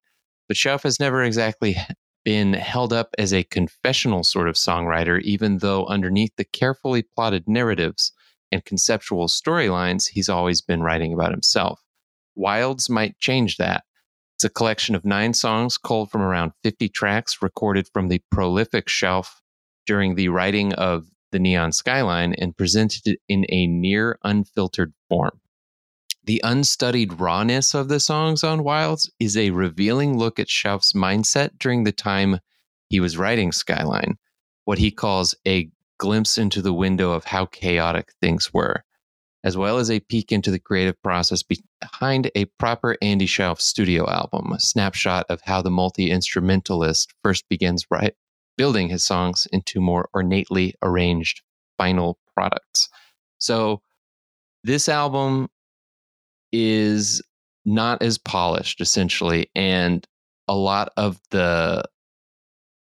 But 0.48 0.56
Shauf 0.56 0.82
has 0.82 1.00
never 1.00 1.22
exactly 1.22 1.76
been 2.24 2.54
held 2.54 2.92
up 2.92 3.10
as 3.18 3.32
a 3.32 3.44
confessional 3.44 4.24
sort 4.24 4.48
of 4.48 4.54
songwriter, 4.54 5.20
even 5.22 5.58
though 5.58 5.84
underneath 5.86 6.32
the 6.36 6.44
carefully 6.44 7.02
plotted 7.02 7.44
narratives 7.46 8.12
and 8.50 8.64
conceptual 8.64 9.26
storylines, 9.26 10.08
he's 10.10 10.28
always 10.28 10.62
been 10.62 10.82
writing 10.82 11.12
about 11.12 11.32
himself. 11.32 11.80
Wilds 12.34 12.88
might 12.88 13.18
change 13.18 13.58
that. 13.58 13.84
It's 14.34 14.44
a 14.44 14.50
collection 14.50 14.94
of 14.94 15.04
nine 15.04 15.32
songs 15.32 15.78
culled 15.78 16.10
from 16.10 16.20
around 16.20 16.52
50 16.62 16.88
tracks 16.88 17.40
recorded 17.40 17.88
from 17.92 18.08
the 18.08 18.20
prolific 18.30 18.86
Shauf 18.86 19.40
during 19.86 20.14
the 20.14 20.28
writing 20.28 20.72
of 20.74 21.06
The 21.30 21.38
Neon 21.38 21.72
Skyline 21.72 22.34
and 22.34 22.56
presented 22.56 23.16
in 23.28 23.46
a 23.48 23.66
near 23.66 24.18
unfiltered 24.24 24.92
form. 25.08 25.40
The 26.24 26.40
unstudied 26.42 27.20
rawness 27.20 27.74
of 27.74 27.88
the 27.88 28.00
songs 28.00 28.42
on 28.42 28.64
Wilds 28.64 29.10
is 29.20 29.36
a 29.36 29.50
revealing 29.50 30.18
look 30.18 30.38
at 30.38 30.48
Shauf's 30.48 30.94
mindset 30.94 31.58
during 31.58 31.84
the 31.84 31.92
time 31.92 32.40
he 32.88 32.98
was 32.98 33.18
writing 33.18 33.52
Skyline, 33.52 34.16
what 34.64 34.78
he 34.78 34.90
calls 34.90 35.34
a 35.46 35.70
glimpse 35.98 36.38
into 36.38 36.60
the 36.60 36.72
window 36.72 37.12
of 37.12 37.24
how 37.24 37.46
chaotic 37.46 38.12
things 38.20 38.52
were, 38.54 38.84
as 39.44 39.56
well 39.58 39.76
as 39.78 39.90
a 39.90 40.00
peek 40.00 40.32
into 40.32 40.50
the 40.50 40.58
creative 40.58 41.00
process 41.02 41.42
behind 41.42 42.30
a 42.34 42.46
proper 42.58 42.96
Andy 43.02 43.26
Shauf 43.26 43.60
studio 43.60 44.08
album, 44.08 44.52
a 44.52 44.58
snapshot 44.58 45.26
of 45.28 45.42
how 45.42 45.60
the 45.60 45.70
multi 45.70 46.10
instrumentalist 46.10 47.12
first 47.22 47.46
begins 47.50 47.84
right, 47.90 48.14
building 48.56 48.88
his 48.88 49.04
songs 49.04 49.46
into 49.52 49.80
more 49.80 50.08
ornately 50.14 50.74
arranged 50.82 51.42
final 51.76 52.18
products. 52.34 52.88
So, 53.38 53.82
this 54.64 54.88
album 54.88 55.50
is 56.50 57.20
not 57.66 58.02
as 58.02 58.16
polished 58.18 58.80
essentially 58.80 59.50
and 59.54 60.06
a 60.48 60.54
lot 60.54 60.92
of 60.96 61.20
the 61.30 61.82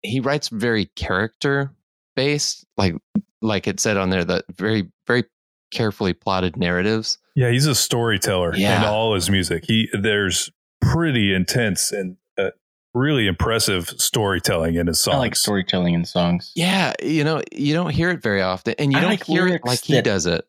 he 0.01 0.19
writes 0.19 0.47
very 0.47 0.85
character 0.95 1.71
based 2.15 2.65
like 2.77 2.95
like 3.41 3.67
it 3.67 3.79
said 3.79 3.97
on 3.97 4.09
there 4.09 4.23
that 4.23 4.45
very 4.55 4.89
very 5.05 5.25
carefully 5.71 6.13
plotted 6.13 6.57
narratives 6.57 7.17
Yeah, 7.35 7.49
he's 7.51 7.65
a 7.67 7.75
storyteller 7.75 8.53
in 8.53 8.83
all 8.83 9.13
his 9.15 9.29
music. 9.29 9.65
He 9.67 9.87
there's 9.93 10.49
pretty 10.81 11.33
intense 11.33 11.91
and 11.91 12.17
uh, 12.37 12.49
really 12.93 13.27
impressive 13.27 13.89
storytelling 13.97 14.75
in 14.75 14.87
his 14.87 14.99
songs. 15.01 15.15
I 15.15 15.19
like 15.19 15.35
storytelling 15.35 15.93
in 15.93 16.05
songs. 16.05 16.51
yeah 16.55 16.93
you 17.03 17.23
know 17.23 17.41
you 17.51 17.73
don't 17.73 17.91
hear 17.91 18.09
it 18.09 18.21
very 18.21 18.41
often 18.41 18.75
and 18.79 18.91
you 18.91 18.97
I 18.97 19.01
don't 19.01 19.09
like 19.11 19.23
hear 19.25 19.47
it 19.47 19.61
like 19.65 19.81
he 19.83 19.93
that- 19.95 20.03
does 20.05 20.25
it 20.25 20.45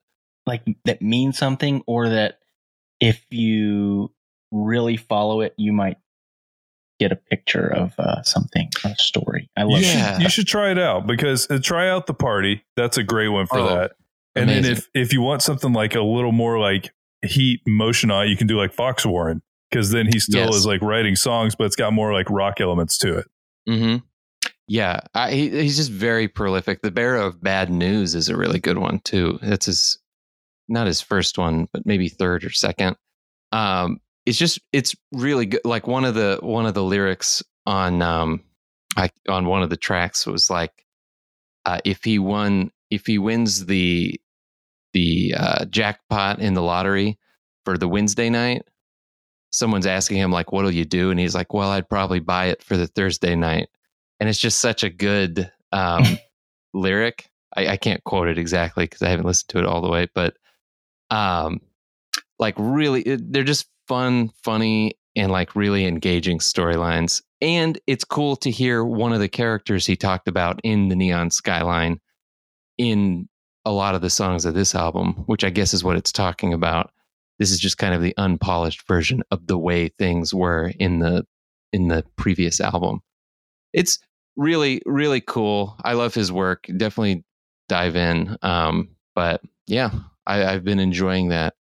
Like 0.46 0.62
that 0.84 1.02
mean 1.02 1.32
something, 1.32 1.82
or 1.86 2.08
that 2.08 2.38
if 3.00 3.24
you 3.30 4.10
really 4.50 4.96
follow 4.96 5.40
it, 5.42 5.54
you 5.56 5.72
might 5.72 5.96
get 6.98 7.12
a 7.12 7.16
picture 7.16 7.66
of 7.66 7.94
uh, 7.98 8.22
something, 8.22 8.68
a 8.84 8.94
story. 8.96 9.48
I 9.56 9.62
love 9.62 9.80
you, 9.80 9.86
it. 9.88 9.94
Yeah. 9.94 10.12
should, 10.14 10.22
you 10.22 10.28
should 10.28 10.46
try 10.46 10.70
it 10.70 10.78
out 10.78 11.06
because 11.06 11.50
uh, 11.50 11.58
try 11.62 11.88
out 11.88 12.06
the 12.06 12.14
party. 12.14 12.62
That's 12.76 12.98
a 12.98 13.02
great 13.02 13.28
one 13.28 13.46
for 13.46 13.58
Oh, 13.58 13.68
that. 13.68 13.92
And 14.36 14.48
then 14.48 14.64
if 14.64 14.88
if 14.94 15.12
you 15.12 15.20
want 15.20 15.42
something 15.42 15.72
like 15.72 15.94
a 15.94 16.02
little 16.02 16.32
more 16.32 16.58
like 16.58 16.92
heat 17.22 17.60
motion 17.66 18.10
on 18.10 18.26
it, 18.26 18.28
you 18.30 18.36
can 18.36 18.46
do 18.46 18.56
like 18.56 18.74
Foxwarren 18.74 19.40
because 19.70 19.90
then 19.90 20.06
he 20.06 20.18
still 20.18 20.46
Yes. 20.46 20.54
is 20.56 20.66
like 20.66 20.80
writing 20.82 21.16
songs, 21.16 21.54
but 21.54 21.64
it's 21.64 21.76
got 21.76 21.92
more 21.92 22.12
like 22.12 22.28
rock 22.30 22.60
elements 22.60 22.96
to 22.98 23.18
it. 23.18 23.26
hmm 23.68 23.96
Yeah, 24.68 25.00
I, 25.14 25.32
he, 25.32 25.50
he's 25.50 25.76
just 25.76 25.90
very 25.90 26.28
prolific. 26.28 26.82
The 26.82 26.90
Bearer 26.90 27.20
of 27.20 27.42
Bad 27.42 27.70
News 27.70 28.14
is 28.14 28.28
a 28.28 28.36
really 28.36 28.58
good 28.60 28.78
one 28.78 29.00
too. 29.00 29.38
That's 29.42 29.66
his, 29.66 29.98
not 30.68 30.86
his 30.86 31.00
first 31.00 31.36
one, 31.38 31.68
but 31.72 31.84
maybe 31.84 32.08
third 32.08 32.44
or 32.44 32.50
second. 32.50 32.96
Um, 33.52 34.00
it's 34.26 34.38
just 34.38 34.60
it's 34.72 34.94
really 35.12 35.46
good. 35.46 35.62
Like 35.64 35.86
one 35.88 36.04
of 36.04 36.14
the 36.14 36.38
one 36.40 36.66
of 36.66 36.74
the 36.74 36.84
lyrics 36.84 37.42
on 37.66 38.00
um, 38.00 38.44
I, 38.96 39.10
on 39.28 39.46
one 39.46 39.62
of 39.62 39.70
the 39.70 39.76
tracks 39.76 40.24
was 40.26 40.50
like, 40.50 40.84
uh, 41.64 41.80
if 41.84 42.04
he 42.04 42.18
won, 42.18 42.70
if 42.90 43.06
he 43.06 43.18
wins 43.18 43.66
the 43.66 44.20
the 44.92 45.34
uh, 45.36 45.64
jackpot 45.66 46.40
in 46.40 46.54
the 46.54 46.62
lottery 46.62 47.18
for 47.64 47.78
the 47.78 47.88
Wednesday 47.88 48.28
night, 48.28 48.62
someone's 49.50 49.86
asking 49.86 50.18
him 50.18 50.32
like, 50.32 50.52
"What'll 50.52 50.70
you 50.70 50.84
do?" 50.84 51.10
And 51.10 51.20
he's 51.20 51.34
like, 51.34 51.52
"Well, 51.52 51.70
I'd 51.70 51.88
probably 51.88 52.20
buy 52.20 52.46
it 52.46 52.62
for 52.62 52.76
the 52.76 52.86
Thursday 52.86 53.36
night." 53.36 53.68
And 54.18 54.28
it's 54.28 54.38
just 54.38 54.60
such 54.60 54.82
a 54.82 54.90
good 54.90 55.50
um, 55.72 56.04
lyric. 56.74 57.30
I, 57.56 57.68
I 57.68 57.76
can't 57.76 58.04
quote 58.04 58.28
it 58.28 58.38
exactly 58.38 58.84
because 58.84 59.02
I 59.02 59.08
haven't 59.08 59.26
listened 59.26 59.48
to 59.50 59.58
it 59.58 59.66
all 59.66 59.80
the 59.80 59.90
way, 59.90 60.08
but 60.14 60.36
um, 61.10 61.60
like 62.38 62.54
really, 62.58 63.02
it, 63.02 63.32
they're 63.32 63.44
just 63.44 63.68
fun, 63.88 64.30
funny, 64.42 64.94
and 65.16 65.32
like 65.32 65.56
really 65.56 65.86
engaging 65.86 66.38
storylines. 66.38 67.22
And 67.40 67.78
it's 67.86 68.04
cool 68.04 68.36
to 68.36 68.50
hear 68.50 68.84
one 68.84 69.12
of 69.12 69.20
the 69.20 69.28
characters 69.28 69.86
he 69.86 69.96
talked 69.96 70.28
about 70.28 70.60
in 70.62 70.88
the 70.88 70.96
Neon 70.96 71.30
Skyline 71.30 72.00
in 72.80 73.28
a 73.66 73.70
lot 73.70 73.94
of 73.94 74.00
the 74.00 74.08
songs 74.08 74.46
of 74.46 74.54
this 74.54 74.74
album, 74.74 75.12
which 75.26 75.44
I 75.44 75.50
guess 75.50 75.74
is 75.74 75.84
what 75.84 75.96
it's 75.96 76.10
talking 76.10 76.54
about. 76.54 76.90
This 77.38 77.50
is 77.50 77.60
just 77.60 77.76
kind 77.76 77.92
of 77.92 78.00
the 78.00 78.14
unpolished 78.16 78.86
version 78.88 79.22
of 79.30 79.46
the 79.46 79.58
way 79.58 79.88
things 79.88 80.32
were 80.32 80.72
in 80.78 80.98
the 81.00 81.26
in 81.74 81.88
the 81.88 82.04
previous 82.16 82.58
album. 82.58 83.00
It's 83.74 83.98
really 84.34 84.80
really 84.86 85.20
cool. 85.20 85.76
I 85.84 85.92
love 85.92 86.14
his 86.14 86.32
work. 86.32 86.64
Definitely 86.74 87.22
dive 87.68 87.96
in. 87.96 88.38
Um, 88.40 88.88
but 89.14 89.42
yeah, 89.66 89.90
I, 90.26 90.44
I've 90.46 90.64
been 90.64 90.80
enjoying 90.80 91.28
that. 91.28 91.54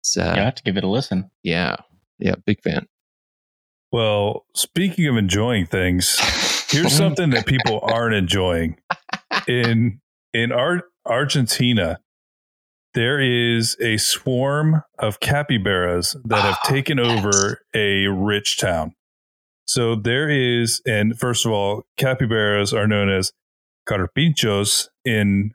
It's, 0.00 0.16
uh, 0.16 0.32
You 0.36 0.42
have 0.42 0.54
to 0.54 0.62
give 0.62 0.78
it 0.78 0.84
a 0.84 0.88
listen. 0.88 1.30
yeah, 1.42 1.76
yeah, 2.18 2.36
big 2.46 2.62
fan. 2.62 2.86
Well, 3.92 4.46
speaking 4.54 5.06
of 5.06 5.16
enjoying 5.16 5.66
things, 5.66 6.18
here's 6.70 6.92
something 6.96 7.30
that 7.30 7.44
people 7.46 7.80
aren't 7.82 8.14
enjoying 8.14 8.78
in 9.46 10.00
in 10.32 10.52
Ar- 10.52 10.84
Argentina. 11.06 11.98
there 12.94 13.20
is 13.20 13.76
a 13.80 13.96
swarm 13.98 14.82
of 14.98 15.20
capybaras 15.20 16.16
that 16.24 16.40
have 16.42 16.58
Oh, 16.64 16.68
taken 16.68 16.98
yes. 16.98 17.06
over 17.24 17.60
a 17.72 18.08
rich 18.08 18.58
town. 18.58 18.94
So 19.64 19.94
there 19.94 20.28
is, 20.28 20.82
and 20.84 21.16
first 21.16 21.46
of 21.46 21.52
all, 21.52 21.84
capybaras 21.96 22.74
are 22.74 22.88
known 22.88 23.08
as 23.08 23.30
carpinchos 23.88 24.88
in 25.04 25.52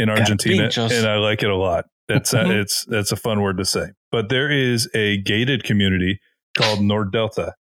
in 0.00 0.08
Argentina, 0.10 0.64
Carpinchos. 0.64 0.98
and 0.98 1.06
I 1.08 1.16
like 1.18 1.44
it 1.44 1.50
a 1.50 1.54
lot. 1.56 1.84
That's 2.08 2.32
Mhm. 2.34 2.60
it's 2.60 2.84
that's 2.86 3.12
a 3.12 3.16
fun 3.16 3.40
word 3.40 3.56
to 3.58 3.64
say. 3.64 3.90
But 4.10 4.28
there 4.28 4.50
is 4.50 4.90
a 4.94 5.18
gated 5.18 5.62
community 5.62 6.18
called 6.58 6.80
Nordelta, 6.80 7.52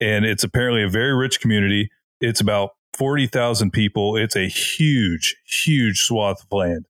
and 0.00 0.24
it's 0.24 0.42
apparently 0.44 0.82
a 0.82 0.88
very 0.88 1.14
rich 1.14 1.40
community. 1.40 1.90
It's 2.22 2.40
about 2.40 2.70
forty 2.96 3.26
thousand 3.26 3.72
people. 3.72 4.16
It's 4.16 4.36
a 4.36 4.48
huge, 4.48 5.36
huge 5.46 6.00
swath 6.00 6.42
of 6.42 6.52
land, 6.52 6.86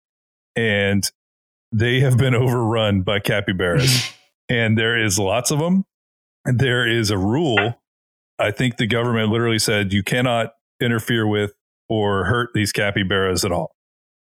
and 0.57 1.11
they 1.73 2.01
have 2.01 2.17
been 2.17 2.35
overrun 2.35 3.03
by 3.03 3.21
capybaras 3.21 4.13
and 4.49 4.77
there 4.77 5.03
is 5.03 5.19
lots 5.19 5.51
of 5.51 5.59
them. 5.59 5.85
And 6.45 6.59
there 6.59 6.87
is 6.87 7.11
a 7.11 7.17
rule. 7.17 7.81
I 8.39 8.51
think 8.51 8.77
the 8.77 8.87
government 8.87 9.31
literally 9.31 9.59
said 9.59 9.93
you 9.93 10.03
cannot 10.03 10.53
interfere 10.81 11.27
with 11.27 11.53
or 11.89 12.25
hurt 12.25 12.51
these 12.53 12.73
capybaras 12.73 13.45
at 13.45 13.53
all 13.53 13.77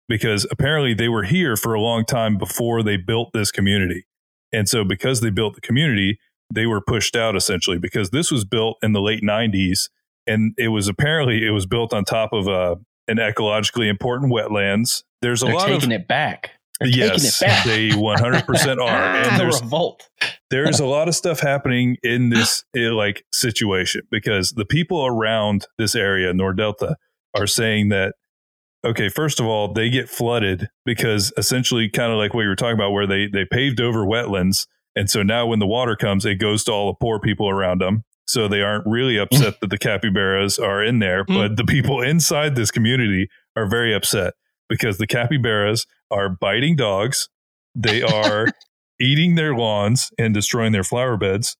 because 0.09 0.45
apparently 0.51 0.93
they 0.93 1.07
were 1.07 1.23
here 1.23 1.55
for 1.55 1.73
a 1.73 1.79
long 1.79 2.05
time 2.05 2.37
before 2.37 2.83
they 2.83 2.97
built 2.97 3.29
this 3.33 3.51
community. 3.51 4.05
And 4.51 4.67
so 4.67 4.83
because 4.83 5.21
they 5.21 5.29
built 5.29 5.55
the 5.55 5.61
community, 5.61 6.19
they 6.53 6.65
were 6.65 6.81
pushed 6.81 7.15
out 7.15 7.35
essentially 7.35 7.79
because 7.79 8.09
this 8.09 8.29
was 8.31 8.43
built 8.43 8.77
in 8.83 8.91
the 8.91 9.01
late 9.01 9.23
90s 9.23 9.89
and 10.27 10.53
it 10.57 10.69
was 10.69 10.87
apparently 10.87 11.45
it 11.45 11.51
was 11.51 11.65
built 11.65 11.93
on 11.93 12.03
top 12.03 12.33
of 12.33 12.47
a 12.47 12.77
an 13.07 13.17
ecologically 13.17 13.89
important 13.89 14.31
wetlands. 14.31 15.03
There's 15.21 15.41
a 15.41 15.45
They're 15.47 15.55
lot 15.55 15.67
taking 15.67 15.91
of 15.91 16.01
it 16.01 16.07
back. 16.07 16.51
They're 16.79 16.89
yes, 16.89 17.39
taking 17.39 17.53
it 17.53 17.53
back. 17.53 17.65
they 17.65 17.89
100% 17.89 18.77
are. 18.81 18.87
And 18.89 19.35
the 19.35 19.43
there's 19.43 19.61
revolt. 19.61 20.09
there's 20.49 20.79
a 20.79 20.85
lot 20.87 21.07
of 21.07 21.15
stuff 21.15 21.39
happening 21.39 21.97
in 22.03 22.29
this 22.29 22.63
eh, 22.75 22.89
like 22.89 23.23
situation 23.33 24.01
because 24.11 24.51
the 24.51 24.65
people 24.65 25.05
around 25.05 25.67
this 25.77 25.95
area, 25.95 26.33
Nordelta, 26.33 26.95
are 27.35 27.47
saying 27.47 27.89
that 27.89 28.15
okay, 28.83 29.09
first 29.09 29.39
of 29.39 29.45
all, 29.45 29.71
they 29.73 29.89
get 29.89 30.09
flooded 30.09 30.69
because 30.85 31.31
essentially 31.37 31.89
kind 31.89 32.11
of 32.11 32.17
like 32.17 32.33
what 32.33 32.41
you 32.41 32.47
were 32.47 32.55
talking 32.55 32.73
about, 32.75 32.91
where 32.91 33.07
they 33.07 33.27
they 33.27 33.45
paved 33.45 33.79
over 33.79 34.05
wetlands. 34.05 34.67
And 34.95 35.09
so 35.09 35.23
now 35.23 35.45
when 35.47 35.59
the 35.59 35.67
water 35.67 35.95
comes, 35.95 36.25
it 36.25 36.35
goes 36.35 36.63
to 36.65 36.71
all 36.71 36.87
the 36.87 36.97
poor 36.99 37.19
people 37.19 37.49
around 37.49 37.79
them. 37.79 38.03
So 38.27 38.47
they 38.47 38.61
aren't 38.61 38.85
really 38.85 39.17
upset 39.17 39.59
that 39.61 39.69
the 39.69 39.77
capybaras 39.77 40.57
are 40.59 40.83
in 40.83 40.99
there, 40.99 41.25
Mm. 41.25 41.35
but 41.35 41.57
the 41.57 41.65
people 41.65 42.01
inside 42.01 42.55
this 42.55 42.71
community 42.71 43.27
are 43.55 43.67
very 43.67 43.93
upset 43.93 44.33
because 44.69 44.97
the 44.97 45.07
capybaras 45.07 45.85
are 46.09 46.29
biting 46.29 46.75
dogs. 46.75 47.27
They 47.75 48.01
are 48.01 48.47
eating 49.01 49.35
their 49.35 49.53
lawns 49.55 50.11
and 50.17 50.33
destroying 50.33 50.71
their 50.71 50.83
flower 50.83 51.17
beds. 51.17 51.57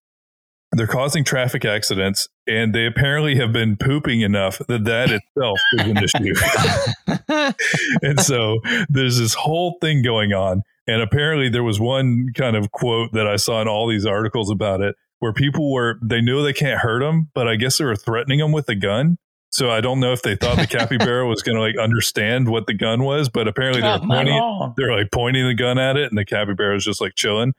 They're 0.74 0.88
causing 0.88 1.26
traffic 1.26 1.66
accidents, 1.66 2.30
and 2.48 2.74
they 2.74 2.86
apparently 2.86 3.36
have 3.36 3.52
been 3.52 3.76
pooping 3.76 4.22
enough 4.22 4.60
that 4.70 4.86
that 4.86 5.10
itself 5.12 5.60
is 5.74 5.88
an 5.88 5.98
issue. 5.98 7.54
and 8.02 8.20
so 8.22 8.60
there's 8.88 9.18
this 9.18 9.34
whole 9.34 9.78
thing 9.82 10.02
going 10.02 10.32
on. 10.32 10.62
And 10.88 11.02
apparently, 11.02 11.50
there 11.50 11.64
was 11.64 11.80
one 11.80 12.28
kind 12.36 12.56
of 12.56 12.72
quote 12.72 13.12
that 13.12 13.28
I 13.28 13.36
saw 13.36 13.62
in 13.62 13.68
all 13.68 13.88
these 13.88 14.06
articles 14.06 14.50
about 14.50 14.80
it 14.80 14.96
where 15.22 15.32
people 15.32 15.72
were, 15.72 15.98
they 16.02 16.20
knew 16.20 16.44
they 16.44 16.52
can't 16.52 16.82
hurt 16.82 17.00
them, 17.00 17.30
but 17.34 17.48
I 17.48 17.56
guess 17.56 17.78
they 17.78 17.86
were 17.86 17.96
threatening 17.96 18.40
them 18.40 18.52
with 18.52 18.68
a 18.68 18.76
gun. 18.76 19.18
So 19.52 19.72
I 19.72 19.82
don't 19.82 20.00
know 20.00 20.12
if 20.12 20.22
they 20.22 20.36
thought 20.36 20.58
the 20.58 20.68
capybara 20.68 21.26
was 21.26 21.42
going 21.42 21.56
to 21.56 21.62
like 21.62 21.78
understand 21.78 22.50
what 22.50 22.68
the 22.68 22.74
gun 22.74 23.04
was, 23.04 23.30
but 23.30 23.48
apparently 23.48 23.82
they're 23.82 24.00
pointing, 24.00 24.74
they're 24.78 24.96
like 24.96 25.12
pointing 25.12 25.48
the 25.48 25.54
gun 25.54 25.78
at 25.78 25.98
it 25.98 26.10
and 26.10 26.18
the 26.18 26.26
capybara 26.26 26.76
is 26.76 26.84
just 26.84 27.02
like 27.02 27.16
chilling. 27.16 27.54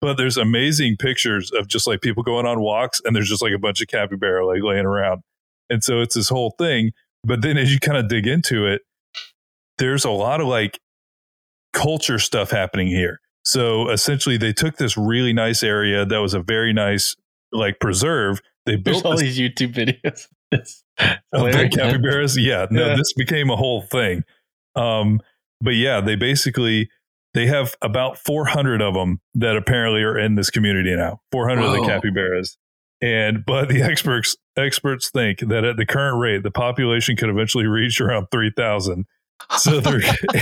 But 0.00 0.16
there's 0.16 0.36
amazing 0.36 0.96
pictures 0.98 1.50
of 1.50 1.68
just 1.68 1.86
like 1.86 2.00
people 2.00 2.22
going 2.22 2.46
on 2.46 2.60
walks 2.60 3.00
and 3.04 3.14
there's 3.14 3.28
just 3.28 3.42
like 3.42 3.52
a 3.52 3.58
bunch 3.58 3.82
of 3.82 3.88
capybara 3.88 4.46
like 4.46 4.62
laying 4.62 4.86
around. 4.86 5.22
And 5.70 5.84
so 5.84 6.00
it's 6.00 6.14
this 6.14 6.28
whole 6.28 6.54
thing. 6.58 6.92
But 7.24 7.42
then 7.42 7.58
as 7.58 7.72
you 7.72 7.80
kind 7.80 7.98
of 7.98 8.08
dig 8.08 8.26
into 8.26 8.66
it 8.66 8.82
there's 9.78 10.04
a 10.04 10.10
lot 10.10 10.40
of 10.40 10.46
like 10.46 10.80
culture 11.72 12.18
stuff 12.18 12.50
happening 12.50 12.88
here 12.88 13.20
so 13.48 13.88
essentially 13.90 14.36
they 14.36 14.52
took 14.52 14.76
this 14.76 14.96
really 14.96 15.32
nice 15.32 15.62
area 15.62 16.04
that 16.04 16.18
was 16.18 16.34
a 16.34 16.40
very 16.40 16.72
nice 16.72 17.16
like 17.50 17.80
preserve 17.80 18.40
they 18.66 18.76
There's 18.76 19.00
built 19.00 19.06
all 19.06 19.16
these 19.16 19.38
YouTube 19.38 19.72
videos. 19.72 20.26
Of 21.32 21.52
the 21.52 21.70
capybaras. 21.74 22.36
Yeah, 22.38 22.66
no, 22.70 22.88
Yeah. 22.88 22.96
this 22.96 23.14
became 23.14 23.48
a 23.48 23.56
whole 23.56 23.80
thing. 23.80 24.24
Um, 24.76 25.20
but 25.62 25.70
yeah, 25.70 26.02
they 26.02 26.16
basically 26.16 26.90
they 27.32 27.46
have 27.46 27.74
about 27.80 28.18
400 28.18 28.82
of 28.82 28.92
them 28.94 29.20
that 29.34 29.56
apparently 29.56 30.02
are 30.02 30.18
in 30.18 30.34
this 30.34 30.50
community 30.50 30.94
now. 30.94 31.20
400 31.32 31.64
of 31.64 31.72
the 31.72 31.86
capybaras, 31.86 32.58
and 33.00 33.44
but 33.46 33.68
the 33.70 33.80
experts 33.90 34.36
experts 34.56 35.08
think 35.08 35.38
that 35.40 35.64
at 35.64 35.78
the 35.78 35.86
current 35.86 36.18
rate, 36.18 36.42
the 36.42 36.50
population 36.50 37.16
could 37.16 37.30
eventually 37.30 37.66
reach 37.66 38.00
around 38.02 38.26
3,000. 38.30 39.06
So 39.56 39.80
they're 39.80 40.00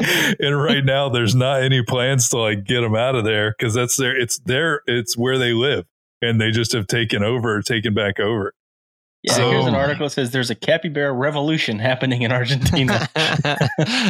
and 0.40 0.62
right 0.62 0.84
now 0.84 1.08
there's 1.08 1.34
not 1.34 1.62
any 1.62 1.82
plans 1.82 2.28
to 2.30 2.38
like 2.38 2.64
get 2.64 2.80
them 2.80 2.94
out 2.94 3.14
of 3.14 3.24
there 3.24 3.54
because 3.58 3.74
that's 3.74 3.96
their 3.96 4.16
it's 4.18 4.38
their 4.40 4.82
it's 4.86 5.16
where 5.16 5.38
they 5.38 5.52
live 5.52 5.86
and 6.22 6.40
they 6.40 6.50
just 6.50 6.72
have 6.72 6.86
taken 6.86 7.22
over 7.22 7.60
taken 7.62 7.94
back 7.94 8.18
over 8.20 8.54
Yeah, 9.22 9.34
So- 9.34 9.50
here's 9.50 9.66
an 9.66 9.74
article 9.74 10.06
that 10.06 10.10
says 10.10 10.30
there's 10.32 10.50
a 10.50 10.54
capybara 10.54 11.12
revolution 11.12 11.78
happening 11.78 12.22
in 12.22 12.32
Argentina. 12.32 13.08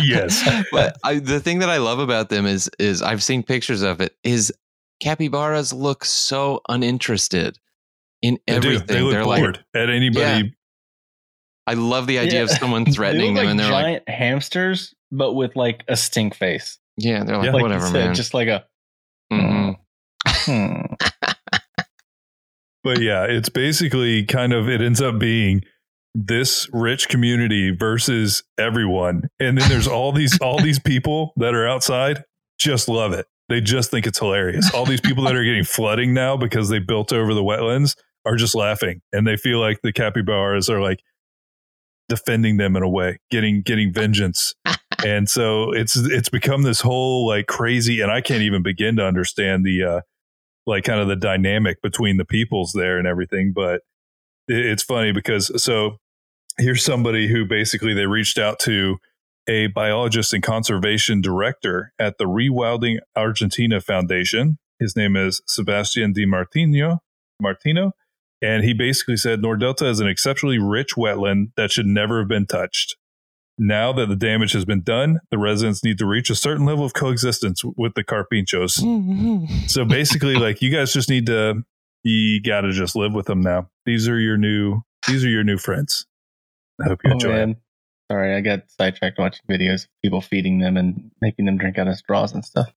Yes. 0.03 0.42
but 0.72 0.96
I, 1.05 1.18
the 1.20 1.40
thing 1.40 1.61
that 1.61 1.68
I 1.70 1.76
love 1.79 1.98
about 2.00 2.29
them 2.29 2.46
is 2.46 2.70
is 2.79 3.03
I've 3.03 3.22
seen 3.22 3.42
pictures 3.42 3.83
of 3.83 4.00
it 4.00 4.16
is 4.24 4.53
capybaras 5.00 5.72
look 5.72 6.05
so 6.05 6.61
uninterested 6.68 7.59
in 8.22 8.38
They 8.46 8.59
do. 8.61 8.68
everything. 8.68 8.87
They 8.88 9.03
look 9.03 9.14
are 9.16 9.24
like 9.24 9.40
bored 9.42 9.64
at 9.74 9.88
anybody. 9.90 10.55
I 11.70 11.74
love 11.74 12.06
the 12.06 12.18
idea 12.18 12.38
Yeah. 12.40 12.44
of 12.44 12.50
someone 12.50 12.85
They 12.87 12.90
threatening 12.92 13.35
look 13.35 13.44
them 13.44 13.44
like 13.44 13.50
and 13.50 13.61
they're 13.61 13.70
like 13.72 13.85
giant 13.85 14.09
hamsters, 14.09 14.94
but 15.12 15.35
with 15.35 15.54
like 15.56 15.85
a 15.88 15.96
stink 15.96 16.35
face. 16.35 16.78
yeah, 16.96 17.22
they're 17.24 17.37
like, 17.37 17.46
Yeah. 17.46 17.52
Like 17.52 17.62
whatever, 17.62 17.87
said, 17.87 18.06
man. 18.06 18.14
Just 18.14 18.35
like 18.35 18.48
a 18.48 18.64
Mhm. 19.33 19.76
hmm. 20.26 20.94
But 22.83 23.00
yeah, 23.02 23.24
it's 23.28 23.48
basically 23.50 24.24
kind 24.24 24.52
of 24.52 24.68
it 24.68 24.80
ends 24.80 25.02
up 25.02 25.18
being 25.18 25.62
this 26.14 26.68
rich 26.72 27.09
community 27.09 27.70
versus 27.70 28.42
everyone. 28.59 29.28
And 29.38 29.59
then 29.59 29.68
there's 29.68 29.87
all 29.87 30.12
these 30.12 30.38
all 30.40 30.59
these 30.62 30.78
people 30.78 31.33
that 31.37 31.54
are 31.54 31.68
outside 31.68 32.24
just 32.59 32.88
love 32.88 33.12
it. 33.12 33.26
They 33.48 33.61
just 33.61 33.90
think 33.90 34.06
it's 34.06 34.18
hilarious. 34.18 34.72
All 34.74 34.87
these 34.87 35.00
people 35.00 35.24
that 35.24 35.37
are 35.37 35.44
getting 35.44 35.64
flooding 35.76 36.14
now 36.14 36.37
because 36.37 36.68
they 36.68 36.78
built 36.78 37.12
over 37.12 37.35
the 37.35 37.42
wetlands 37.42 37.96
are 38.24 38.37
just 38.37 38.54
laughing 38.54 39.00
and 39.12 39.26
they 39.26 39.37
feel 39.37 39.61
like 39.61 39.80
the 39.83 39.92
capybaras 39.92 40.68
are 40.70 40.80
like 40.80 41.00
defending 42.11 42.59
them 42.59 42.77
in 42.77 42.83
a 42.83 42.88
way, 42.88 43.18
getting 43.31 43.62
getting 43.62 43.90
vengeance. 43.90 44.55
and 45.07 45.31
so 45.31 45.73
it's 45.73 45.96
it's 45.96 46.29
become 46.29 46.62
this 46.62 46.83
whole 46.83 47.27
like 47.27 47.46
crazy 47.46 48.03
and 48.03 48.11
I 48.11 48.20
can't 48.20 48.42
even 48.42 48.62
begin 48.62 48.96
to 48.96 49.07
understand 49.07 49.64
the 49.64 49.83
uh 49.83 50.01
like 50.66 50.85
kind 50.85 51.01
of 51.01 51.09
the 51.09 51.16
dynamic 51.16 51.81
between 51.81 52.18
the 52.18 52.27
peoples 52.27 52.73
there 52.75 52.99
and 52.99 53.07
everything. 53.07 53.53
But 53.55 53.81
it, 54.46 54.66
it's 54.66 54.83
funny 54.83 55.12
because 55.12 55.51
so 55.62 55.96
here's 56.59 56.85
somebody 56.85 57.29
who 57.29 57.46
basically 57.46 57.94
they 57.94 58.07
reached 58.07 58.38
out 58.38 58.59
to 58.61 58.99
a 59.49 59.68
biologist 59.68 60.35
and 60.35 60.42
conservation 60.42 61.23
director 61.23 61.92
at 61.99 62.18
the 62.18 62.25
Rewilding 62.25 62.99
Argentina 63.16 63.81
Foundation. 63.81 64.59
His 64.79 64.94
name 64.94 65.16
is 65.16 65.40
Sebastian 65.46 66.12
Di 66.12 66.27
Martino. 66.27 66.99
Martino. 67.40 67.92
And 68.42 68.64
he 68.64 68.72
basically 68.72 69.16
said 69.16 69.40
Nordelta 69.42 69.88
is 69.88 70.00
an 70.00 70.09
exceptionally 70.09 70.59
rich 70.59 70.94
wetland 70.96 71.53
that 71.57 71.70
should 71.70 71.87
never 71.87 72.20
have 72.20 72.29
been 72.29 72.46
touched. 72.46 72.96
Now 73.59 73.92
that 73.92 74.07
the 74.09 74.16
damage 74.16 74.53
has 74.53 74.64
been 74.64 74.81
done, 74.83 75.18
the 75.31 75.37
residents 75.37 75.85
need 75.85 75.98
to 75.98 76.07
reach 76.07 76.31
a 76.31 76.35
certain 76.35 76.64
level 76.64 76.85
of 76.85 76.94
coexistence 76.94 77.62
with 77.76 77.92
the 77.94 78.03
carpinchos. 78.03 78.81
Mm-hmm. 78.81 79.66
So 79.66 79.85
basically, 79.85 80.35
like 80.37 80.62
you 80.62 80.70
guys 80.70 80.92
just 80.94 81.11
need 81.11 81.26
to, 81.26 81.62
you 82.03 82.40
got 82.42 82.62
to 82.62 82.72
just 82.72 82.96
live 82.96 83.12
with 83.12 83.26
them 83.26 83.42
now. 83.42 83.68
These 83.85 84.09
are 84.09 84.18
your 84.18 84.38
new, 84.38 84.81
these 85.07 85.22
are 85.24 85.29
your 85.29 85.44
new 85.44 85.59
friends. 85.59 86.07
I 86.81 86.85
hope 86.88 87.00
you 87.05 87.11
Oh, 87.11 87.14
enjoy 87.14 87.29
it. 87.29 87.33
man. 87.35 87.57
Sorry, 88.11 88.35
I 88.35 88.40
got 88.40 88.62
sidetracked 88.70 89.18
watching 89.18 89.42
videos 89.50 89.85
of 89.85 89.88
people 90.03 90.22
feeding 90.22 90.59
them 90.61 90.79
and 90.79 91.11
making 91.20 91.44
them 91.44 91.59
drink 91.59 91.76
out 91.79 91.87
of 91.87 91.96
straws 91.96 92.33
and 92.33 92.42
stuff. 92.44 92.72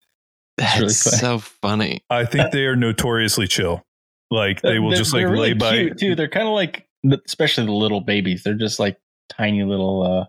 That's 0.58 0.78
really 0.78 0.92
so 0.92 1.38
funny. 1.38 2.04
I 2.10 2.24
think 2.26 2.52
they 2.52 2.66
are 2.66 2.76
notoriously 2.76 3.46
chill. 3.48 3.82
Like 4.30 4.62
they 4.62 4.78
will 4.78 4.90
They're- 4.90 4.98
just 4.98 5.12
like 5.12 5.20
they're 5.22 5.30
really 5.30 5.48
lay 5.50 5.54
by. 5.54 5.72
cute, 5.76 5.98
too. 5.98 6.14
They're 6.14 6.28
kind 6.28 6.48
of 6.48 6.54
like, 6.54 6.86
especially 7.26 7.66
the 7.66 7.72
little 7.72 8.00
babies. 8.00 8.42
They're 8.42 8.54
just 8.54 8.78
like 8.80 8.98
tiny 9.28 9.62
little. 9.64 10.02
uh 10.02 10.24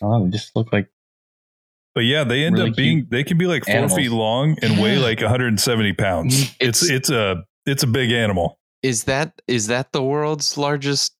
Oh, 0.00 0.24
they 0.24 0.30
just 0.30 0.54
look 0.56 0.72
like 0.72 0.88
But 1.94 2.04
yeah, 2.04 2.24
they 2.24 2.44
end 2.44 2.56
really 2.56 2.70
up 2.70 2.76
being. 2.76 3.06
They 3.10 3.24
can 3.24 3.38
be 3.38 3.46
like 3.46 3.64
four 3.64 3.74
animals. 3.74 3.94
feet 3.96 4.10
long 4.10 4.56
and 4.62 4.80
weigh 4.80 4.98
like 4.98 5.20
170 5.20 5.92
pounds. 5.94 6.54
It's 6.60 6.82
It's- 6.82 6.90
it's 6.90 7.10
a 7.10 7.44
it's 7.66 7.82
a 7.82 7.86
big 7.86 8.10
animal. 8.12 8.58
Is 8.82 9.04
that 9.04 9.40
is 9.46 9.68
that 9.68 9.92
the 9.92 10.02
world's 10.02 10.58
largest 10.58 11.14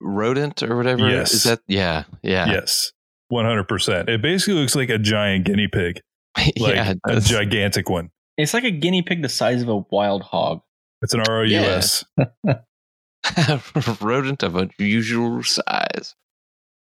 rodent 0.00 0.62
or 0.62 0.76
whatever? 0.76 1.08
Yes. 1.08 1.32
Is 1.34 1.44
that 1.44 1.60
yeah, 1.66 2.04
yeah. 2.22 2.46
Yes, 2.50 2.92
100. 3.28 3.64
percent 3.64 4.08
It 4.08 4.22
basically 4.22 4.54
looks 4.60 4.74
like 4.74 4.88
a 4.90 4.98
giant 4.98 5.44
guinea 5.44 5.68
pig. 5.68 6.00
like 6.58 6.74
yeah, 6.76 6.94
a 7.06 7.20
gigantic 7.20 7.88
one. 7.90 8.10
It's 8.38 8.52
like 8.54 8.64
a 8.64 8.70
guinea 8.70 9.02
pig 9.02 9.22
the 9.22 9.28
size 9.28 9.62
of 9.62 9.68
a 9.68 9.78
wild 9.90 10.22
hog. 10.22 10.60
It's 11.02 11.14
an 11.14 11.20
ROUS. 11.28 12.04
rodent 14.00 14.42
of 14.42 14.56
unusual 14.56 15.42
size. 15.42 16.14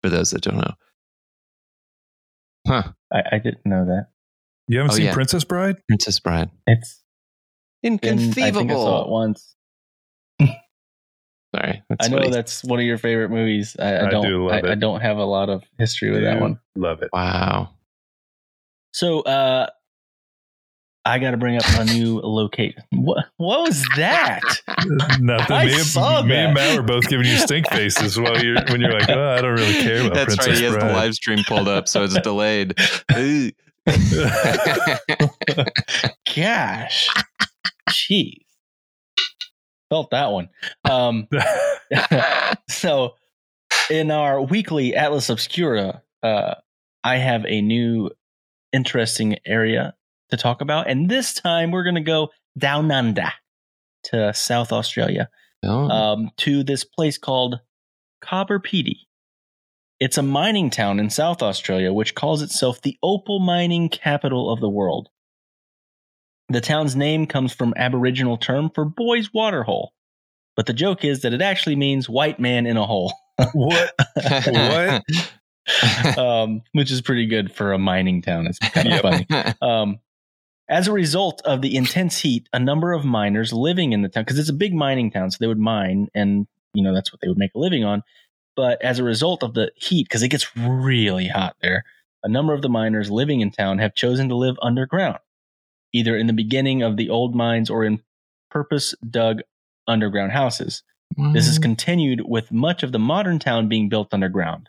For 0.02 0.08
those 0.08 0.30
that 0.30 0.42
don't 0.42 0.58
know, 0.58 0.74
huh? 2.68 2.84
I, 3.12 3.22
I 3.32 3.38
didn't 3.38 3.66
know 3.66 3.84
that. 3.86 4.08
You 4.68 4.78
haven't 4.78 4.92
Oh, 4.92 4.94
seen 4.96 5.06
yeah. 5.06 5.12
Princess 5.14 5.42
Bride? 5.42 5.76
Princess 5.88 6.20
Bride, 6.20 6.50
It's 6.68 7.02
inconceivable. 7.82 8.34
been- 8.34 8.44
I 8.44 8.58
think 8.58 8.70
I 8.70 8.74
saw 8.74 9.02
it 9.04 9.08
once. 9.10 9.56
Sorry, 10.40 11.82
I 12.00 12.08
know 12.08 12.18
funny. 12.18 12.30
that's 12.30 12.62
one 12.62 12.78
of 12.78 12.84
your 12.84 12.98
favorite 12.98 13.30
movies. 13.30 13.74
I, 13.80 13.94
I 13.96 14.06
I 14.06 14.10
don't. 14.10 14.24
do 14.24 14.46
love 14.46 14.64
I, 14.64 14.70
I 14.72 14.74
don't 14.76 15.00
have 15.00 15.16
a 15.16 15.24
lot 15.24 15.48
of 15.48 15.64
history 15.78 16.10
with 16.12 16.22
that 16.22 16.40
one. 16.40 16.60
Love 16.76 17.02
it. 17.02 17.08
Wow. 17.12 17.70
So, 18.92 19.20
uh, 19.22 19.66
I 21.08 21.18
got 21.18 21.30
to 21.30 21.38
bring 21.38 21.56
up 21.56 21.64
a 21.78 21.86
new 21.86 22.20
locate. 22.20 22.76
What? 22.90 23.24
What 23.38 23.62
was 23.62 23.82
that? 23.96 24.42
Nothing. 25.18 25.56
I 25.56 25.64
me, 25.64 25.72
and, 25.72 25.82
saw 25.82 26.22
me 26.22 26.34
and. 26.34 26.52
Matt 26.52 26.76
were 26.76 26.82
both 26.82 27.08
giving 27.08 27.26
you 27.26 27.38
stink 27.38 27.66
faces 27.70 28.20
while 28.20 28.44
you're 28.44 28.62
when 28.68 28.82
you're 28.82 28.92
like, 28.92 29.08
oh, 29.08 29.30
I 29.30 29.40
don't 29.40 29.54
really 29.54 29.80
care 29.80 30.02
about 30.02 30.14
That's 30.14 30.36
right. 30.36 30.38
Princess 30.38 30.58
He 30.58 30.64
has 30.66 30.74
Bride. 30.74 30.90
the 30.90 30.92
live 30.92 31.14
stream 31.14 31.38
pulled 31.48 31.66
up, 31.66 31.88
so 31.88 32.04
it's 32.04 32.20
delayed. 32.20 32.78
Gosh, 36.36 37.08
jeez, 37.88 38.44
felt 39.88 40.10
that 40.10 40.30
one. 40.30 40.50
Um, 40.84 41.26
so 42.68 43.14
in 43.88 44.10
our 44.10 44.42
weekly 44.42 44.94
Atlas 44.94 45.30
Obscura, 45.30 46.02
uh, 46.22 46.56
I 47.02 47.16
have 47.16 47.46
a 47.46 47.62
new 47.62 48.10
interesting 48.74 49.38
area 49.46 49.94
to 50.30 50.36
talk 50.36 50.60
about, 50.60 50.88
and 50.88 51.08
this 51.08 51.34
time 51.34 51.70
we're 51.70 51.84
going 51.84 51.94
to 51.94 52.00
go 52.00 52.28
down 52.56 52.90
under 52.90 53.32
to 54.04 54.32
South 54.34 54.72
Australia, 54.72 55.28
Oh, 55.64 55.88
um, 55.88 56.30
to 56.38 56.62
this 56.62 56.84
place 56.84 57.18
called 57.18 57.60
Coober 58.22 58.60
Pedy. 58.60 59.06
It's 59.98 60.16
a 60.16 60.22
mining 60.22 60.70
town 60.70 61.00
in 61.00 61.10
South 61.10 61.42
Australia 61.42 61.92
which 61.92 62.14
calls 62.14 62.42
itself 62.42 62.80
the 62.80 62.96
opal 63.02 63.40
mining 63.40 63.88
capital 63.88 64.52
of 64.52 64.60
the 64.60 64.68
world. 64.68 65.08
The 66.48 66.60
town's 66.60 66.94
name 66.94 67.26
comes 67.26 67.52
from 67.52 67.74
Aboriginal 67.76 68.36
term 68.36 68.70
for 68.72 68.84
boy's 68.84 69.34
water 69.34 69.64
hole. 69.64 69.92
But 70.56 70.66
the 70.66 70.72
joke 70.72 71.04
is 71.04 71.22
that 71.22 71.32
it 71.32 71.42
actually 71.42 71.76
means 71.76 72.08
white 72.08 72.40
man 72.40 72.66
in 72.66 72.76
a 72.76 72.86
hole, 72.86 73.12
what? 73.52 73.94
What? 74.46 75.04
um, 76.18 76.62
which 76.72 76.90
is 76.90 77.00
pretty 77.00 77.26
good 77.26 77.52
for 77.52 77.72
a 77.72 77.78
mining 77.78 78.22
town. 78.22 78.46
It's 78.46 78.58
kind 78.58 78.92
of 78.92 79.00
funny. 79.00 79.26
Um, 79.60 79.98
as 80.68 80.86
a 80.88 80.92
result 80.92 81.40
of 81.44 81.62
the 81.62 81.76
intense 81.76 82.18
heat, 82.18 82.48
a 82.52 82.58
number 82.58 82.92
of 82.92 83.04
miners 83.04 83.52
living 83.52 83.92
in 83.92 84.02
the 84.02 84.08
town, 84.08 84.24
because 84.24 84.38
it's 84.38 84.50
a 84.50 84.54
big 84.54 84.74
mining 84.74 85.10
town, 85.10 85.30
so 85.30 85.38
they 85.40 85.46
would 85.46 85.58
mine 85.58 86.08
and, 86.14 86.46
you 86.74 86.82
know, 86.82 86.94
that's 86.94 87.12
what 87.12 87.20
they 87.20 87.28
would 87.28 87.38
make 87.38 87.54
a 87.54 87.58
living 87.58 87.84
on. 87.84 88.02
But 88.54 88.82
as 88.82 88.98
a 88.98 89.04
result 89.04 89.42
of 89.42 89.54
the 89.54 89.70
heat, 89.76 90.04
because 90.08 90.22
it 90.22 90.28
gets 90.28 90.56
really 90.56 91.28
hot 91.28 91.56
there, 91.62 91.84
a 92.22 92.28
number 92.28 92.52
of 92.52 92.62
the 92.62 92.68
miners 92.68 93.10
living 93.10 93.40
in 93.40 93.50
town 93.50 93.78
have 93.78 93.94
chosen 93.94 94.28
to 94.28 94.34
live 94.34 94.56
underground, 94.60 95.18
either 95.92 96.16
in 96.16 96.26
the 96.26 96.32
beginning 96.32 96.82
of 96.82 96.96
the 96.96 97.08
old 97.08 97.34
mines 97.34 97.70
or 97.70 97.84
in 97.84 98.02
purpose 98.50 98.94
dug 99.08 99.40
underground 99.86 100.32
houses. 100.32 100.82
This 101.16 101.46
Mm. 101.46 101.50
is 101.50 101.58
continued 101.58 102.20
with 102.26 102.52
much 102.52 102.82
of 102.82 102.92
the 102.92 102.98
modern 102.98 103.38
town 103.38 103.68
being 103.68 103.88
built 103.88 104.12
underground. 104.12 104.68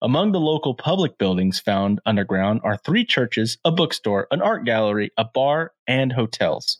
Among 0.00 0.32
the 0.32 0.40
local 0.40 0.74
public 0.74 1.18
buildings 1.18 1.58
found 1.58 2.00
underground 2.06 2.60
are 2.62 2.76
three 2.76 3.04
churches, 3.04 3.58
a 3.64 3.72
bookstore, 3.72 4.28
an 4.30 4.40
art 4.40 4.64
gallery, 4.64 5.10
a 5.16 5.24
bar, 5.24 5.72
and 5.86 6.12
hotels. 6.12 6.78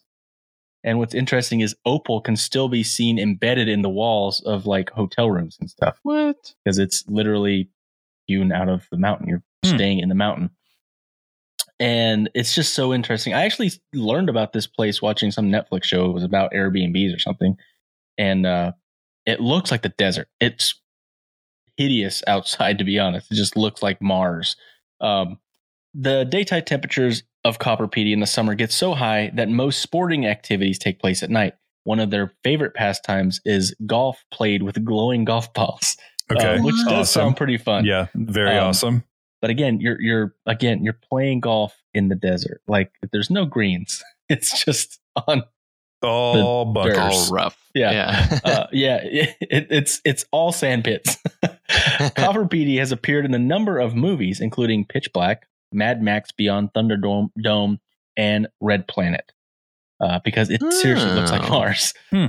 And 0.84 0.98
what's 0.98 1.14
interesting 1.14 1.60
is 1.60 1.74
opal 1.84 2.20
can 2.20 2.36
still 2.36 2.68
be 2.68 2.84
seen 2.84 3.18
embedded 3.18 3.68
in 3.68 3.82
the 3.82 3.88
walls 3.88 4.40
of 4.40 4.66
like 4.66 4.90
hotel 4.90 5.28
rooms 5.30 5.56
and 5.60 5.68
stuff 5.68 5.98
what? 6.04 6.54
because 6.64 6.78
it's 6.78 7.04
literally 7.08 7.68
hewn 8.28 8.52
out 8.52 8.68
of 8.68 8.86
the 8.90 8.96
mountain. 8.98 9.28
You're 9.28 9.42
Hmm. 9.64 9.74
staying 9.74 9.98
in 9.98 10.08
the 10.08 10.14
mountain. 10.14 10.50
And 11.80 12.30
it's 12.34 12.54
just 12.54 12.74
so 12.74 12.94
interesting. 12.94 13.34
I 13.34 13.44
actually 13.44 13.72
learned 13.92 14.28
about 14.28 14.52
this 14.52 14.66
place 14.68 15.02
watching 15.02 15.30
some 15.32 15.50
Netflix 15.50 15.84
show. 15.84 16.06
It 16.06 16.12
was 16.12 16.24
about 16.24 16.52
Airbnbs 16.52 17.14
or 17.14 17.18
something. 17.18 17.56
And 18.16 18.46
uh, 18.46 18.72
it 19.26 19.40
looks 19.40 19.70
like 19.72 19.82
the 19.82 19.88
desert. 19.90 20.28
It's 20.40 20.80
hideous 21.78 22.22
outside, 22.26 22.76
to 22.78 22.84
be 22.84 22.98
honest. 22.98 23.30
It 23.32 23.36
just 23.36 23.56
looks 23.56 23.82
like 23.82 24.02
Mars. 24.02 24.56
Um, 25.00 25.38
the 25.94 26.24
daytime 26.24 26.64
temperatures 26.64 27.22
of 27.44 27.58
Coober 27.58 27.90
Pedy 27.90 28.12
in 28.12 28.20
the 28.20 28.26
summer 28.26 28.54
get 28.54 28.70
so 28.72 28.94
high 28.94 29.30
that 29.34 29.48
most 29.48 29.80
sporting 29.80 30.26
activities 30.26 30.78
take 30.78 30.98
place 31.00 31.22
at 31.22 31.30
night. 31.30 31.54
One 31.84 32.00
of 32.00 32.10
their 32.10 32.32
favorite 32.44 32.74
pastimes 32.74 33.40
is 33.46 33.74
golf 33.86 34.22
played 34.30 34.62
with 34.64 34.84
glowing 34.84 35.24
golf 35.24 35.52
balls 35.54 35.96
Okay. 36.30 36.56
um, 36.56 36.62
which 36.62 36.74
does 36.84 36.92
Awesome. 37.08 37.20
sound 37.22 37.36
pretty 37.38 37.56
fun. 37.56 37.86
Yeah, 37.86 38.08
very 38.14 38.58
Um, 38.58 38.68
awesome. 38.68 39.04
But 39.40 39.48
again, 39.50 39.80
you're 39.80 39.98
you're 40.02 40.34
again 40.46 40.82
you're 40.84 40.98
playing 41.08 41.40
golf 41.40 41.74
in 41.94 42.08
the 42.08 42.16
desert. 42.16 42.60
Like 42.68 42.90
there's 43.12 43.30
no 43.30 43.46
greens. 43.46 44.02
It's 44.28 44.62
just 44.62 45.00
on. 45.26 45.42
All 46.02 46.64
dirt. 46.66 46.94
bunkers. 46.94 46.98
All 47.28 47.34
rough. 47.34 47.56
Yeah. 47.74 47.90
Yeah. 47.92 48.38
Uh, 48.44 48.66
yeah, 48.72 48.98
it, 49.02 49.36
it's 49.70 50.00
it's 50.04 50.24
all 50.32 50.52
sand 50.52 50.84
pits. 50.84 51.16
Coober 51.44 52.48
Pedy 52.48 52.78
has 52.78 52.92
appeared 52.92 53.24
in 53.24 53.34
a 53.34 53.38
number 53.38 53.78
of 53.78 53.94
movies, 53.94 54.40
including 54.40 54.84
Pitch 54.84 55.12
Black, 55.12 55.46
Mad 55.72 56.02
Max 56.02 56.32
Beyond 56.32 56.72
Thunderdome, 56.72 57.30
Dome, 57.40 57.78
and 58.16 58.48
Red 58.60 58.86
Planet, 58.88 59.32
uh, 60.00 60.18
because 60.24 60.50
it 60.50 60.60
seriously 60.72 61.10
looks 61.12 61.30
like 61.30 61.42
Oh. 61.44 61.50
Mars. 61.50 61.94
Hmm. 62.10 62.26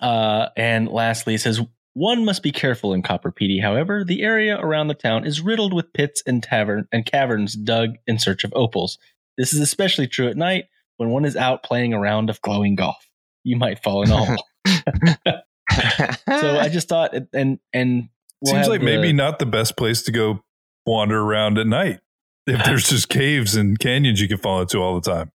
Uh, 0.00 0.48
and 0.56 0.88
lastly, 0.88 1.34
it 1.34 1.40
says 1.40 1.60
one 1.94 2.24
must 2.24 2.42
be 2.42 2.50
careful 2.52 2.92
in 2.92 3.02
Coober 3.02 3.32
Pedy. 3.32 3.62
However, 3.62 4.04
the 4.04 4.22
area 4.22 4.58
around 4.58 4.88
the 4.88 4.94
town 4.94 5.24
is 5.24 5.40
riddled 5.40 5.72
with 5.72 5.92
pits 5.92 6.22
and 6.26 6.42
tavern 6.42 6.88
and 6.92 7.06
caverns 7.06 7.54
dug 7.54 7.94
in 8.06 8.18
search 8.18 8.42
of 8.44 8.52
opals. 8.56 8.98
This 9.38 9.52
is 9.52 9.60
especially 9.60 10.08
true 10.08 10.28
at 10.28 10.36
night 10.36 10.64
when 10.96 11.10
one 11.10 11.24
is 11.24 11.36
out 11.36 11.62
playing 11.62 11.92
a 11.92 12.00
round 12.00 12.30
of 12.30 12.40
glowing 12.40 12.74
golf. 12.74 12.96
You 13.42 13.56
might 13.56 13.82
fall 13.82 14.02
in 14.02 14.10
a 14.10 14.16
hole. 14.16 14.44
so 16.40 16.58
I 16.58 16.68
just 16.70 16.88
thought, 16.88 17.14
and 17.32 17.58
and 17.72 18.08
we'll 18.40 18.54
Seems 18.54 18.68
like 18.68 18.80
the- 18.80 18.86
maybe 18.86 19.12
not 19.12 19.38
the 19.38 19.46
best 19.46 19.76
place 19.76 20.02
to 20.02 20.12
go 20.12 20.42
wander 20.86 21.20
around 21.20 21.58
at 21.58 21.66
night. 21.66 22.00
If 22.46 22.62
there's 22.64 22.88
just 22.88 23.08
caves 23.08 23.54
and 23.56 23.78
canyons 23.78 24.20
you 24.20 24.28
can 24.28 24.38
fall 24.38 24.60
into 24.60 24.78
all 24.78 25.00
the 25.00 25.10
time. 25.10 25.32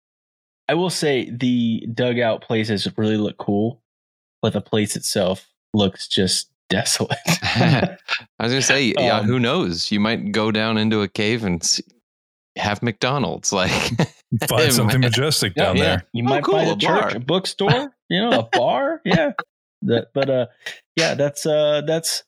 I 0.67 0.73
will 0.73 0.89
say 0.89 1.29
the 1.29 1.87
dugout 1.93 2.41
places 2.41 2.87
really 2.97 3.17
look 3.17 3.37
cool, 3.37 3.81
but 4.41 4.53
the 4.53 4.61
place 4.61 4.95
itself 4.95 5.47
looks 5.73 6.07
just 6.07 6.49
desolate. 6.69 7.19
I 7.43 7.97
was 8.39 8.51
gonna 8.51 8.61
say, 8.63 8.93
yeah, 8.97 9.19
Um, 9.19 9.25
who 9.27 9.39
knows? 9.39 9.91
You 9.91 9.99
might 9.99 10.31
go 10.31 10.51
down 10.51 10.79
into 10.79 11.01
a 11.03 11.07
cave 11.07 11.43
and 11.43 11.63
see, 11.63 11.83
have 12.57 12.81
McDonald's. 12.83 13.51
Like, 13.53 13.71
Find 14.47 14.73
something 14.73 15.01
majestic 15.01 15.55
Yeah, 15.55 15.63
down 15.65 15.77
yeah. 15.77 15.83
there. 15.83 16.07
You 16.13 16.23
Oh, 16.25 16.29
might 16.29 16.43
cool, 16.43 16.55
find 16.55 16.69
a, 16.69 16.73
a 16.73 16.75
church, 16.77 16.87
bar. 16.87 17.15
a 17.15 17.19
bookstore, 17.19 17.95
you 18.09 18.21
know, 18.21 18.39
a 18.39 18.43
bar. 18.53 19.01
Yeah. 19.05 19.31
That, 19.83 20.07
but 20.13 20.29
uh, 20.29 20.45
yeah, 20.95 21.13
that's 21.15 21.45
uh, 21.45 21.81
that's 21.85 22.23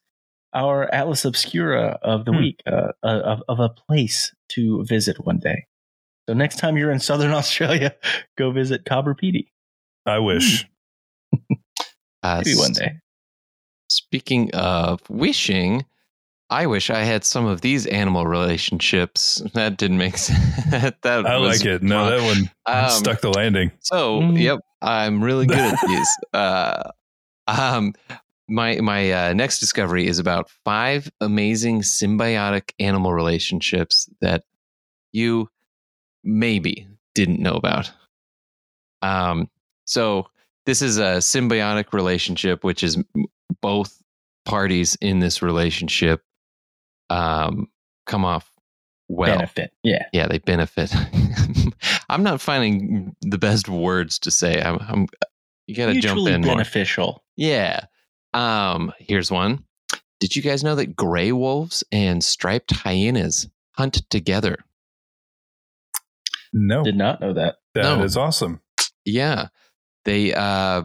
our 0.53 0.93
Atlas 0.93 1.25
Obscura 1.25 1.99
of 2.01 2.25
the 2.25 2.31
Hmm. 2.31 2.37
week, 2.39 2.61
uh, 2.67 2.91
uh, 3.03 3.07
of 3.07 3.43
of 3.47 3.59
a 3.59 3.69
place 3.69 4.33
to 4.49 4.83
visit 4.85 5.25
one 5.25 5.39
day. 5.39 5.65
So 6.29 6.33
next 6.35 6.59
time 6.59 6.77
you're 6.77 6.91
in 6.91 6.99
Southern 6.99 7.31
Australia, 7.31 7.95
go 8.37 8.51
visit 8.51 8.85
Coober 8.85 9.15
Pedy. 9.19 9.47
I 10.05 10.19
wish. 10.19 10.65
uh, 12.23 12.41
Maybe 12.45 12.55
one 12.57 12.73
day. 12.73 12.99
Speaking 13.89 14.51
of 14.53 15.01
wishing, 15.09 15.85
I 16.49 16.65
wish 16.65 16.89
I 16.89 16.99
had 17.03 17.25
some 17.25 17.45
of 17.45 17.61
these 17.61 17.85
animal 17.87 18.25
relationships. 18.25 19.41
That 19.53 19.77
didn't 19.77 19.97
make 19.97 20.17
sense. 20.17 20.39
that 21.01 21.25
I 21.25 21.37
was 21.37 21.59
like 21.59 21.65
it. 21.67 21.83
No, 21.83 22.09
fun. 22.09 22.11
that 22.11 22.25
one 22.25 22.83
Um, 22.85 22.89
stuck 22.91 23.21
the 23.21 23.29
landing. 23.31 23.71
So, 23.81 24.21
Mm. 24.21 24.39
yep, 24.41 24.59
I'm 24.81 25.21
really 25.23 25.45
good 25.45 25.59
at 25.59 25.79
these. 25.87 26.09
Uh, 26.33 26.91
um, 27.47 27.93
my 28.47 28.79
my 28.79 29.11
uh, 29.11 29.33
next 29.33 29.59
discovery 29.59 30.07
is 30.07 30.19
about 30.19 30.49
five 30.63 31.11
amazing 31.19 31.81
symbiotic 31.81 32.71
animal 32.79 33.11
relationships 33.13 34.09
that 34.21 34.43
you 35.11 35.49
maybe 36.23 36.87
didn't 37.13 37.39
know 37.41 37.55
about. 37.55 37.91
Um, 39.01 39.49
so 39.85 40.27
this 40.65 40.81
is 40.81 40.97
a 40.97 41.17
symbiotic 41.19 41.91
relationship, 41.93 42.63
which 42.63 42.83
is 42.83 42.97
both 43.61 44.01
parties 44.45 44.97
in 45.01 45.19
this 45.19 45.41
relationship 45.41 46.21
um, 47.09 47.67
come 48.05 48.25
off 48.25 48.49
well 49.09 49.35
Benefit. 49.37 49.71
Yeah. 49.83 50.05
yeah 50.11 50.27
they 50.27 50.39
benefit 50.39 50.93
i'm 52.09 52.23
not 52.23 52.41
finding 52.41 53.15
the 53.21 53.37
best 53.37 53.69
words 53.69 54.19
to 54.19 54.31
say 54.31 54.61
i'm, 54.61 54.77
I'm 54.79 55.07
you 55.65 55.75
gotta 55.75 55.93
jump 55.93 56.15
Mutually 56.17 56.33
in 56.33 56.41
more 56.41 56.55
beneficial. 56.55 57.23
yeah 57.37 57.85
um 58.33 58.91
here's 58.99 59.31
one 59.31 59.63
did 60.19 60.35
you 60.35 60.41
guys 60.41 60.61
know 60.63 60.75
that 60.75 60.95
gray 60.95 61.31
wolves 61.31 61.83
and 61.91 62.21
striped 62.23 62.71
hyenas 62.75 63.47
hunt 63.77 64.01
together 64.09 64.57
No, 66.53 66.83
Did 66.83 66.97
not 66.97 67.21
know 67.21 67.33
that. 67.33 67.57
that 67.75 68.01
is 68.03 68.15
No. 68.15 68.21
awesome. 68.23 68.61
Yeah, 69.05 69.47
they 70.05 70.33
uh, 70.33 70.83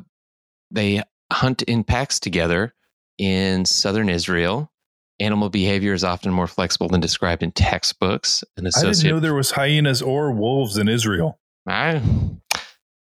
they 0.70 1.02
hunt 1.32 1.62
in 1.62 1.84
packs 1.84 2.18
together 2.20 2.74
in 3.18 3.64
southern 3.64 4.08
Israel. 4.08 4.71
Animal 5.20 5.50
behavior 5.50 5.92
is 5.92 6.04
often 6.04 6.32
more 6.32 6.46
flexible 6.46 6.88
than 6.88 7.00
described 7.00 7.42
in 7.42 7.52
textbooks. 7.52 8.42
An 8.56 8.66
I 8.66 8.80
didn't 8.80 9.04
know 9.04 9.20
there 9.20 9.34
was 9.34 9.52
hyenas 9.52 10.02
or 10.02 10.32
wolves 10.32 10.76
in 10.78 10.88
Israel. 10.88 11.38
I, 11.66 12.00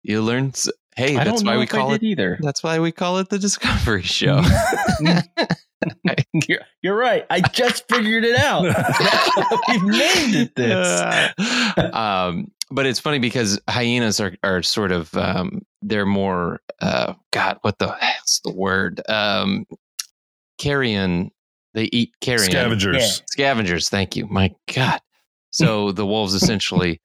you 0.02 0.22
learn. 0.22 0.52
Hey, 0.96 1.16
I 1.16 1.24
that's 1.24 1.42
don't 1.42 1.46
why 1.46 1.56
we 1.56 1.62
if 1.64 1.70
call 1.70 1.92
I 1.92 1.94
it. 1.94 2.02
either. 2.02 2.38
That's 2.42 2.62
why 2.62 2.78
we 2.80 2.92
call 2.92 3.18
it 3.18 3.28
the 3.30 3.38
Discovery 3.38 4.02
Show. 4.02 4.42
you're, 6.48 6.60
you're 6.82 6.96
right. 6.96 7.24
I 7.30 7.40
just 7.40 7.88
figured 7.88 8.24
it 8.24 8.36
out. 8.36 8.62
We've 9.68 9.82
named 9.84 10.34
it 10.34 10.54
this. 10.56 11.32
um, 11.94 12.50
but 12.70 12.86
it's 12.86 13.00
funny 13.00 13.18
because 13.18 13.60
hyenas 13.68 14.20
are 14.20 14.34
are 14.42 14.62
sort 14.62 14.92
of 14.92 15.14
um, 15.16 15.62
they're 15.82 16.06
more 16.06 16.60
uh, 16.80 17.14
God, 17.32 17.58
what 17.62 17.78
the 17.78 17.92
hell's 17.92 18.40
the 18.44 18.52
word? 18.52 19.00
Um, 19.08 19.66
carrion. 20.58 21.30
They 21.74 21.85
eat 21.92 22.12
carrion 22.20 22.50
Scavengers. 22.50 23.22
scavengers. 23.30 23.88
Thank 23.88 24.16
you. 24.16 24.26
My 24.26 24.54
God. 24.74 25.00
So 25.50 25.92
the 25.92 26.06
wolves 26.06 26.35
essentially 26.35 27.00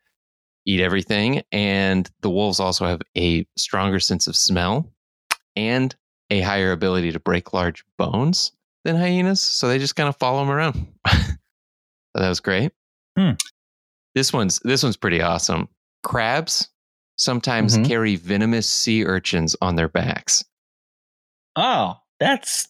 eat 0.65 0.81
everything, 0.81 1.43
and 1.51 2.09
the 2.21 2.29
wolves 2.29 2.59
also 2.59 2.85
have 2.87 3.01
a 3.17 3.45
stronger 3.57 3.99
sense 3.99 4.25
of 4.27 4.35
smell 4.35 4.91
and 5.55 5.95
a 6.31 6.41
higher 6.41 6.71
ability 6.71 7.11
to 7.11 7.19
break 7.19 7.53
large 7.53 7.83
bones 7.99 8.51
than 8.83 8.95
hyenas. 8.95 9.41
So 9.41 9.67
they 9.67 9.77
just 9.77 9.95
kind 9.95 10.09
of 10.09 10.15
follow 10.17 10.39
them 10.39 10.49
around. 10.49 10.87
so 11.07 11.21
that 12.15 12.29
was 12.29 12.39
great. 12.39 12.71
Hmm. 13.17 13.31
This 14.15 14.33
one's 14.33 14.59
this 14.59 14.81
one's 14.81 14.97
pretty 14.97 15.21
awesome. 15.21 15.67
Crabs 16.03 16.69
sometimes 17.17 17.77
Mhm. 17.77 17.85
carry 17.87 18.15
venomous 18.15 18.67
sea 18.67 19.05
urchins 19.05 19.55
on 19.61 19.75
their 19.75 19.87
backs. 19.89 20.43
Oh, 21.55 21.95
that's 22.19 22.67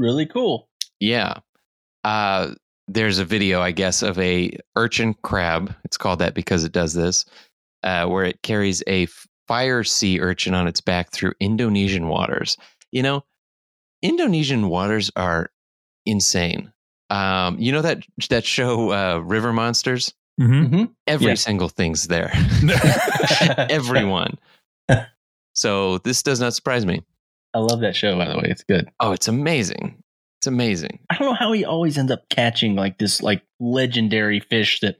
really 0.00 0.26
cool. 0.26 0.68
Yeah. 0.98 1.34
Uh, 2.02 2.54
there's 2.88 3.18
a 3.18 3.24
video, 3.24 3.60
I 3.60 3.70
guess, 3.70 4.02
of 4.02 4.18
a 4.18 4.50
urchin 4.76 5.14
crab. 5.22 5.74
It's 5.84 5.96
called 5.96 6.18
that 6.18 6.34
because 6.34 6.64
it 6.64 6.72
does 6.72 6.94
this, 6.94 7.24
uh, 7.84 8.06
where 8.06 8.24
it 8.24 8.42
carries 8.42 8.82
a 8.88 9.06
fire 9.46 9.84
sea 9.84 10.20
urchin 10.20 10.54
on 10.54 10.66
its 10.66 10.80
back 10.80 11.10
through 11.12 11.32
Indonesian 11.40 12.08
waters. 12.08 12.56
You 12.90 13.02
know, 13.02 13.24
Indonesian 14.02 14.68
waters 14.68 15.10
are 15.14 15.50
insane. 16.06 16.72
Um, 17.10 17.58
you 17.58 17.70
know 17.72 17.82
that 17.82 18.02
that 18.30 18.44
show 18.44 18.92
uh, 18.92 19.18
River 19.18 19.52
Monsters? 19.52 20.12
hmm 20.40 20.84
Every 21.06 21.28
Yeah. 21.28 21.34
single 21.34 21.68
thing's 21.68 22.06
there. 22.08 22.32
Everyone. 23.68 24.38
so 25.52 25.98
this 25.98 26.22
does 26.22 26.40
not 26.40 26.54
surprise 26.54 26.86
me. 26.86 27.02
I 27.54 27.58
love 27.58 27.80
that 27.80 27.96
show, 27.96 28.16
by 28.16 28.28
the 28.28 28.36
way. 28.36 28.46
It's 28.46 28.62
good. 28.62 28.90
Oh, 29.00 29.12
it's 29.12 29.28
amazing. 29.28 30.02
It's 30.38 30.46
amazing. 30.46 31.00
I 31.10 31.16
don't 31.16 31.28
know 31.28 31.34
how 31.34 31.52
he 31.52 31.64
always 31.64 31.98
ends 31.98 32.12
up 32.12 32.28
catching 32.30 32.74
like 32.74 32.98
this 32.98 33.22
like 33.22 33.42
legendary 33.58 34.40
fish 34.40 34.80
that 34.80 34.96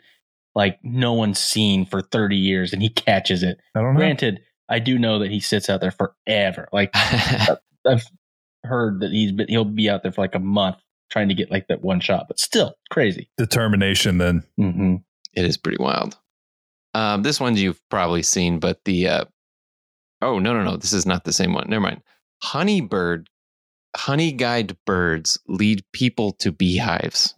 like 0.55 0.79
no 0.83 1.13
one's 1.13 1.39
seen 1.39 1.87
for 1.87 2.03
30 2.03 2.37
years 2.37 2.73
and 2.73 2.83
he 2.83 2.89
catches 2.91 3.43
it. 3.43 3.59
I 3.75 3.81
don't 3.81 3.95
know. 3.95 3.99
Granted, 3.99 4.41
I 4.69 4.81
do 4.81 4.99
know 4.99 5.19
that 5.21 5.31
he 5.31 5.41
sits 5.41 5.71
out 5.71 5.81
there 5.81 5.93
forever. 5.93 6.69
Like 6.73 6.91
I've 6.95 8.05
heard 8.65 9.01
that 9.01 9.11
he's 9.13 9.33
been, 9.33 9.49
he'll 9.49 9.65
be 9.65 9.89
out 9.89 10.03
there 10.03 10.13
for 10.13 10.21
like 10.21 10.35
a 10.35 10.41
month 10.41 10.77
trying 11.11 11.29
to 11.29 11.35
get 11.35 11.51
like 11.51 11.69
that 11.69 11.83
one 11.83 12.01
shot, 12.01 12.27
but 12.29 12.39
still 12.39 12.75
crazy. 12.91 13.31
Determination. 13.39 14.19
Then 14.19 14.45
Mm-hmm. 14.59 14.97
It 15.35 15.45
is 15.45 15.57
pretty 15.57 15.83
wild. 15.83 16.19
Um, 16.95 17.23
this 17.23 17.41
one 17.41 17.57
you've 17.57 17.81
probably 17.89 18.23
seen, 18.23 18.59
but 18.59 18.85
the 18.85 19.09
uh, 19.09 19.25
oh 20.23 20.39
no 20.39 20.53
no 20.53 20.65
no, 20.65 20.77
this 20.77 20.93
is 20.93 21.07
not 21.07 21.25
the 21.25 21.33
same 21.33 21.55
one. 21.55 21.67
Never 21.71 21.81
mind. 21.81 22.03
Honeybird, 22.43 23.29
honey 23.97 24.33
guide 24.33 24.77
birds 24.87 25.39
lead 25.47 25.85
people 25.93 26.33
to 26.33 26.53
beehives. 26.53 27.35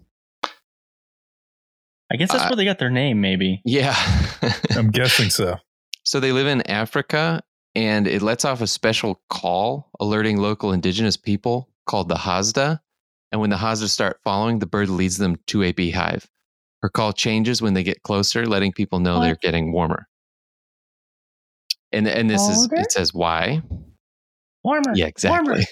I 2.10 2.16
guess 2.16 2.30
that's 2.30 2.44
Uh, 2.44 2.48
where 2.48 2.56
they 2.56 2.64
got 2.64 2.78
their 2.78 2.90
name, 2.90 3.20
maybe. 3.20 3.62
Yeah. 3.64 3.94
I'm 4.76 4.90
guessing 4.90 5.30
so. 5.30 5.56
so 6.04 6.20
they 6.20 6.32
live 6.32 6.46
in 6.46 6.60
Africa, 6.70 7.42
and 7.74 8.06
it 8.06 8.20
lets 8.22 8.44
off 8.44 8.60
a 8.60 8.66
special 8.66 9.22
call 9.30 9.90
alerting 9.98 10.36
local 10.36 10.72
indigenous 10.72 11.16
people 11.16 11.70
called 11.86 12.08
the 12.08 12.16
Hazda. 12.16 12.80
And 13.30 13.40
when 13.40 13.48
the 13.50 13.56
Hazda 13.56 13.88
start 13.88 14.20
following, 14.22 14.58
the 14.58 14.66
bird 14.66 14.90
leads 14.90 15.16
them 15.16 15.36
to 15.46 15.62
a 15.62 15.72
beehive. 15.72 16.28
Her 16.82 16.90
call 16.90 17.12
changes 17.14 17.62
when 17.62 17.72
they 17.74 17.82
get 17.82 18.02
closer, 18.02 18.44
letting 18.44 18.72
people 18.72 19.00
know 19.00 19.20
they're 19.20 19.36
getting 19.36 19.72
warmer. 19.72 20.06
And 21.92 22.06
and 22.08 22.28
this 22.28 22.42
is 22.48 22.68
it 22.72 22.92
says 22.92 23.14
why. 23.14 23.62
Warmer. 24.64 24.92
Yeah, 24.94 25.06
exactly. 25.06 25.66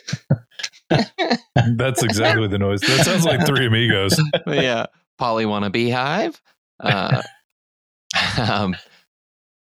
That's 1.54 2.02
exactly 2.02 2.48
the 2.48 2.58
noise. 2.58 2.80
That 2.80 3.04
sounds 3.04 3.24
like 3.24 3.46
Three 3.46 3.66
Amigos. 3.66 4.20
Yeah, 4.46 4.86
Polly 5.18 5.46
want 5.46 5.64
a 5.64 5.70
beehive. 5.70 6.40
Uh, 6.80 7.22
um, 8.38 8.74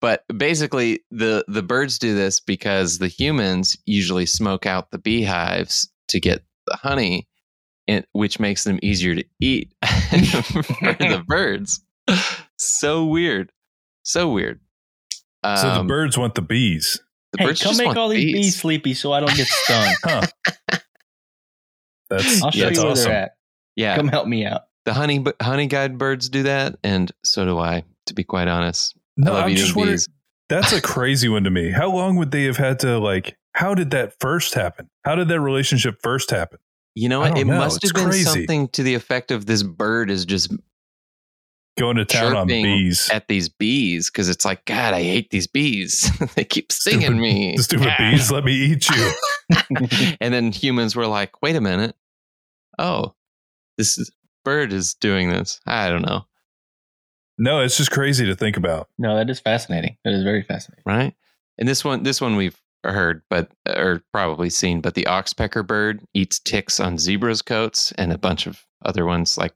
but 0.01 0.25
basically, 0.37 1.01
the 1.11 1.45
the 1.49 1.63
birds 1.63 1.99
do 1.99 2.15
this 2.15 2.41
because 2.41 2.99
the 2.99 3.09
humans 3.09 3.77
usually 3.87 4.27
smoke 4.27 4.67
out 4.67 4.91
the 4.91 4.99
beehives 4.99 5.91
to 6.09 6.21
get 6.21 6.45
the 6.67 6.77
honey, 6.77 7.27
and, 7.89 8.07
which 8.13 8.39
makes 8.39 8.65
them 8.65 8.79
easier 8.83 9.15
to 9.15 9.25
eat 9.41 9.73
for 9.83 10.63
the 10.63 11.25
birds. 11.27 11.81
So 12.59 13.07
weird, 13.07 13.51
so 14.03 14.31
weird. 14.31 14.61
Um, 15.43 15.57
so 15.57 15.75
the 15.75 15.85
birds 15.85 16.19
want 16.19 16.35
the 16.35 16.43
bees. 16.43 17.01
The 17.35 17.43
Hey, 17.43 17.49
birds 17.49 17.61
come 17.63 17.71
just 17.71 17.79
make 17.79 17.87
want 17.87 17.99
all 17.99 18.09
these 18.09 18.33
bees 18.33 18.57
sleepy 18.61 18.95
so 18.95 19.13
I 19.13 19.21
don't 19.21 19.35
get 19.37 19.47
stung. 19.49 19.95
Huh. 20.05 20.23
That's 22.11 22.43
I'll 22.43 22.51
show 22.51 22.65
that's 22.67 22.77
you 22.79 22.83
where 22.83 22.93
awesome. 22.93 23.11
they're 23.11 23.23
at. 23.23 23.37
Yeah, 23.77 23.97
Come 23.97 24.09
help 24.09 24.27
me 24.29 24.45
out. 24.47 24.63
the 24.85 24.93
honey 24.93 25.25
honey 25.41 25.67
guide 25.67 25.99
birds 25.99 26.29
do 26.29 26.45
that, 26.45 26.77
and 26.85 27.11
so 27.25 27.45
do 27.45 27.59
I. 27.59 27.85
To 28.07 28.15
be 28.15 28.23
quite 28.25 28.49
honest, 28.49 28.97
No, 29.17 29.33
I 29.33 29.35
love 29.35 29.45
I'm 29.45 29.51
eating 29.51 29.65
just 29.65 29.77
wondering. 29.77 29.95
bees. 29.97 30.09
That's 30.49 30.73
a 30.73 30.81
crazy 30.83 31.29
one 31.29 31.45
to 31.45 31.51
me. 31.51 31.71
How 31.71 31.91
long 31.91 32.17
would 32.17 32.31
they 32.31 32.45
have 32.45 32.59
had 32.59 32.79
to 32.81 32.99
like? 32.99 33.37
How 33.55 33.75
did 33.75 33.91
that 33.93 34.15
first 34.21 34.55
happen? 34.55 34.91
How 35.05 35.15
did 35.15 35.29
that 35.29 35.41
relationship 35.41 35.97
first 36.03 36.31
happen? 36.31 36.59
You 36.95 37.09
know 37.09 37.21
I 37.23 37.25
what? 37.25 37.29
don't 37.31 37.39
It 37.39 37.45
know. 37.47 37.59
must 37.59 37.83
It's 37.83 37.91
have 37.91 37.95
been 37.95 38.11
crazy. 38.11 38.25
something 38.25 38.69
to 38.69 38.83
the 38.83 38.95
effect 38.95 39.31
of 39.31 39.47
this 39.47 39.63
bird 39.63 40.11
is 40.11 40.25
just 40.27 40.53
Going 41.77 41.97
to 41.97 42.05
town 42.05 42.37
on 42.37 42.47
bees. 42.47 43.11
at 43.13 43.27
these 43.27 43.49
bees 43.49 44.09
because 44.11 44.29
it's 44.29 44.45
like, 44.45 44.65
God, 44.65 44.95
I 44.95 45.03
hate 45.03 45.31
these 45.31 45.47
bees. 45.49 46.09
they 46.37 46.45
keep 46.45 46.71
stinging 46.71 47.01
Stupid- 47.03 47.21
me. 47.21 47.57
Stupid 47.59 47.89
Ah. 47.89 47.97
bees, 48.11 48.31
let 48.31 48.45
me 48.45 48.53
eat 48.53 48.89
you. 48.89 49.11
and 50.21 50.33
then 50.33 50.53
humans 50.53 50.95
were 50.95 51.07
like, 51.09 51.43
wait 51.43 51.57
a 51.57 51.61
minute. 51.61 51.97
Oh, 52.79 53.15
this 53.77 53.99
is, 53.99 54.11
bird 54.45 54.73
is 54.73 54.95
doing 54.95 55.31
this. 55.31 55.61
I 55.67 55.89
don't 55.89 56.03
know. 56.03 56.27
No, 57.39 57.61
it's 57.61 57.77
just 57.77 57.91
crazy 57.91 58.25
to 58.27 58.37
think 58.37 58.57
about. 58.57 58.89
No, 58.99 59.17
that 59.17 59.29
is 59.29 59.41
fascinating. 59.41 59.97
That 60.05 60.15
is 60.15 60.23
very 60.23 60.43
fascinating. 60.43 60.85
Right. 60.87 61.15
And 61.59 61.69
this 61.69 61.85
one, 61.85 62.05
this 62.05 62.21
one 62.21 62.37
we've 62.37 62.61
heard, 62.85 63.23
but 63.29 63.51
or 63.67 64.03
probably 64.13 64.51
seen, 64.51 64.81
but 64.81 64.95
the 64.95 65.05
oxpecker 65.05 65.67
bird 65.67 66.05
eats 66.15 66.39
ticks 66.39 66.79
on 66.79 66.99
zebras' 66.99 67.43
coats 67.43 67.91
and 67.99 68.13
a 68.13 68.19
bunch 68.19 68.47
of 68.47 68.65
other 68.85 69.05
ones 69.05 69.37
like 69.37 69.55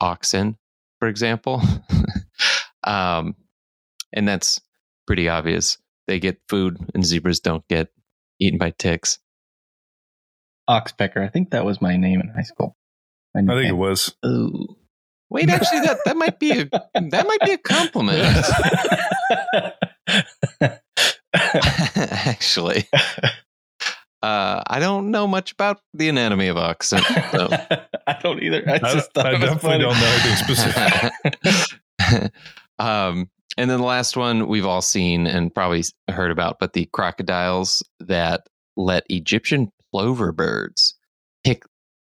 oxen, 0.00 0.56
for 0.98 1.08
example. 1.08 1.62
um, 2.84 3.34
and 4.12 4.26
that's 4.26 4.60
pretty 5.06 5.28
obvious. 5.28 5.78
They 6.06 6.20
get 6.20 6.40
food, 6.48 6.78
and 6.94 7.04
zebras 7.04 7.40
don't 7.40 7.66
get 7.68 7.88
eaten 8.40 8.58
by 8.58 8.70
ticks. 8.70 9.18
Oxpecker. 10.68 11.24
I 11.24 11.28
think 11.28 11.50
that 11.50 11.64
was 11.64 11.80
my 11.80 11.96
name 11.96 12.20
in 12.20 12.28
high 12.28 12.42
school. 12.42 12.76
I 13.34 13.40
think 13.40 13.68
it 13.68 13.72
was. 13.72 14.14
Ooh. 14.24 14.76
Wait, 15.28 15.48
actually, 15.50 15.80
that 15.80 15.98
that 16.04 16.16
might 16.16 16.38
be 16.38 16.52
a 16.52 16.64
that 16.64 17.26
might 17.26 17.40
be 17.40 17.52
a 17.52 17.58
compliment. 17.58 18.46
actually, 21.34 22.88
uh, 24.22 24.62
I 24.66 24.78
don't 24.78 25.10
know 25.10 25.26
much 25.26 25.52
about 25.52 25.80
the 25.92 26.08
anatomy 26.08 26.46
of 26.46 26.56
oxen. 26.56 27.02
So. 27.32 27.48
I 28.08 28.18
don't 28.22 28.42
either. 28.42 28.62
I 28.68 28.74
I, 28.74 28.78
just 28.78 29.12
thought 29.12 29.26
I 29.26 29.30
it 29.30 29.40
was 29.40 29.50
definitely 29.50 29.70
funny. 29.70 29.84
don't 29.84 30.00
know 30.00 30.06
anything 30.06 30.36
specific. 32.00 32.32
um, 32.78 33.30
and 33.58 33.70
then 33.70 33.78
the 33.78 33.84
last 33.84 34.16
one 34.16 34.48
we've 34.48 34.66
all 34.66 34.82
seen 34.82 35.26
and 35.26 35.54
probably 35.54 35.82
heard 36.08 36.30
about, 36.30 36.58
but 36.60 36.72
the 36.74 36.86
crocodiles 36.92 37.82
that 38.00 38.46
let 38.76 39.04
Egyptian 39.08 39.72
plover 39.92 40.32
birds 40.32 40.94
pick. 41.44 41.64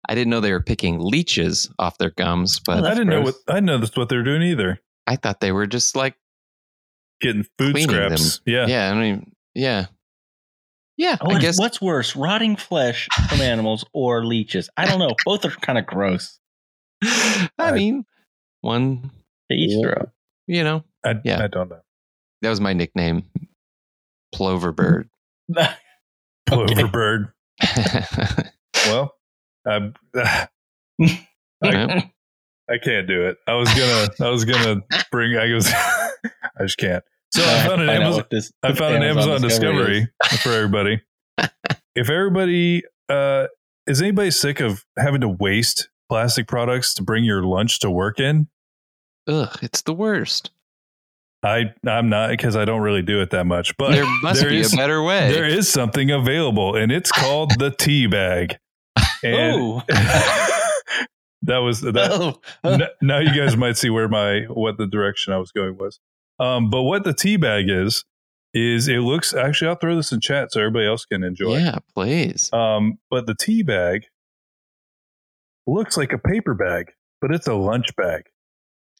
I 0.09 0.15
didn't 0.15 0.31
know 0.31 0.41
they 0.41 0.53
were 0.53 0.63
picking 0.63 0.99
leeches 0.99 1.71
off 1.79 1.99
their 1.99 2.11
gums, 2.11 2.61
but 2.61 2.83
Oh, 2.83 2.87
I 2.87 2.91
didn't 2.91 3.09
know 3.09 3.23
what. 3.23 3.35
I 3.47 3.55
didn't 3.55 3.67
know 3.67 3.79
that's 3.79 3.97
what 3.97 4.09
they're 4.09 4.23
doing 4.23 4.43
either. 4.43 4.81
I 5.07 5.17
thought 5.17 5.41
they 5.41 5.53
were 5.53 5.67
just 5.67 5.97
like, 5.97 6.17
Getting 7.21 7.45
food 7.59 7.75
Cleaning 7.75 7.89
scraps. 7.89 8.41
Yeah. 8.47 8.67
yeah, 8.69 8.93
I 8.93 8.95
mean, 8.95 9.33
yeah, 9.55 9.87
yeah. 10.99 11.17
Oh, 11.23 11.31
I 11.35 11.39
guess 11.39 11.59
what's 11.59 11.81
worse, 11.81 12.15
rotting 12.15 12.57
flesh 12.57 13.09
from 13.31 13.41
animals 13.41 13.85
or 13.95 14.25
leeches? 14.27 14.69
I 14.77 14.85
don't 14.87 14.99
know. 14.99 15.15
Both 15.25 15.45
are 15.47 15.51
kind 15.51 15.79
of 15.79 15.87
gross. 15.87 16.39
I 17.03 17.49
I- 17.59 17.73
mean, 17.73 18.05
one 18.61 19.11
To 19.51 19.57
each 19.57 19.71
Yeah. 19.83 20.03
you 20.47 20.63
know, 20.65 20.85
I, 21.05 21.15
Yeah. 21.25 21.43
I 21.43 21.47
don't 21.47 21.71
know. 21.71 21.81
that 22.43 22.51
was 22.51 22.61
my 22.61 22.73
nickname, 22.75 23.23
Plover 24.35 24.73
Bird. 24.73 25.09
Plover 26.47 26.89
bird. 26.89 27.33
Well, 28.87 29.13
I'm, 29.67 29.93
I, 30.17 30.49
I 31.63 32.79
can't 32.83 33.07
do 33.07 33.27
it. 33.27 33.37
I 33.47 33.55
was 33.55 33.69
gonna. 33.75 34.09
I 34.21 34.29
was 34.31 34.45
gonna 34.45 34.81
bring. 35.11 35.37
I 35.37 35.53
was. 35.53 35.69
I 35.71 36.63
just 36.63 36.79
can't. 36.79 37.05
So 37.33 37.43
I 37.45 37.67
found 37.67 37.83
an 37.83 37.91
Amazon. 37.91 38.25
this- 38.31 38.53
I 38.63 38.73
found 38.73 38.97
an 38.97 39.03
Amazon 39.03 39.41
Discovery, 39.43 40.09
is. 40.33 40.39
for 40.43 40.51
everybody. 40.53 41.03
if 41.95 42.09
everybody 42.11 42.83
uh, 43.09 43.47
is 43.87 44.01
anybody 44.03 44.31
sick 44.31 44.61
of 44.61 44.85
having 44.99 45.21
to 45.21 45.29
waste 45.29 45.89
plastic 46.09 46.47
products 46.49 46.95
to 46.95 47.03
bring 47.03 47.25
your 47.25 47.43
lunch 47.43 47.81
to 47.81 47.91
work 47.91 48.19
in? 48.21 48.49
Ugh, 49.27 49.59
it's 49.63 49.83
the 49.83 49.93
worst. 49.93 50.51
I 51.45 51.73
I'm 51.87 52.09
not 52.09 52.31
because 52.31 52.57
I 52.57 52.65
don't 52.65 52.81
really 52.81 53.03
do 53.03 53.21
it 53.21 53.31
that 53.31 53.45
much. 53.45 53.77
But 53.77 53.93
there 53.93 54.07
must 54.23 54.41
there 54.41 54.51
be 54.51 54.59
is- 54.61 54.73
a 54.73 54.77
better 54.77 55.03
way. 55.03 55.31
there 55.31 55.45
is 55.47 55.69
something 55.71 56.11
available, 56.11 56.75
and 56.77 56.91
it's 56.91 57.13
called 57.13 57.53
the 57.59 57.71
tea 57.71 58.07
bag. 58.07 58.59
And 59.23 59.35
Oh. 59.61 59.83
that 61.43 61.59
was 61.59 61.81
that. 61.83 62.11
Oh. 62.65 62.79
now 63.03 63.19
you 63.19 63.35
guys 63.35 63.57
might 63.57 63.77
see 63.77 63.91
where 63.91 64.09
my 64.09 64.43
what 64.49 64.79
the 64.79 64.87
direction 64.87 65.33
I 65.33 65.39
was 65.39 65.51
going 65.53 65.77
was. 65.77 66.01
Um, 66.41 66.71
but 66.71 66.83
what 66.83 67.05
the 67.05 67.15
tea 67.15 67.37
bag 67.37 67.67
is 67.69 68.05
is 68.55 68.89
it 68.89 69.01
looks 69.01 69.35
actually 69.35 69.69
I'll 69.69 69.77
throw 69.77 69.97
this 69.97 70.13
in 70.13 70.21
chat 70.21 70.53
so 70.53 70.61
everybody 70.61 70.87
else 70.87 71.05
can 71.05 71.23
enjoy. 71.23 71.59
yeah, 71.59 71.79
please. 71.95 72.51
Um, 72.53 72.99
but 73.11 73.27
the 73.27 73.35
tea 73.35 73.63
bag 73.63 74.07
looks 75.67 75.97
like 75.97 76.13
a 76.13 76.19
paper 76.19 76.55
bag, 76.55 76.93
but 77.21 77.33
it's 77.33 77.47
a 77.47 77.55
lunch 77.55 77.95
bag. 77.97 78.23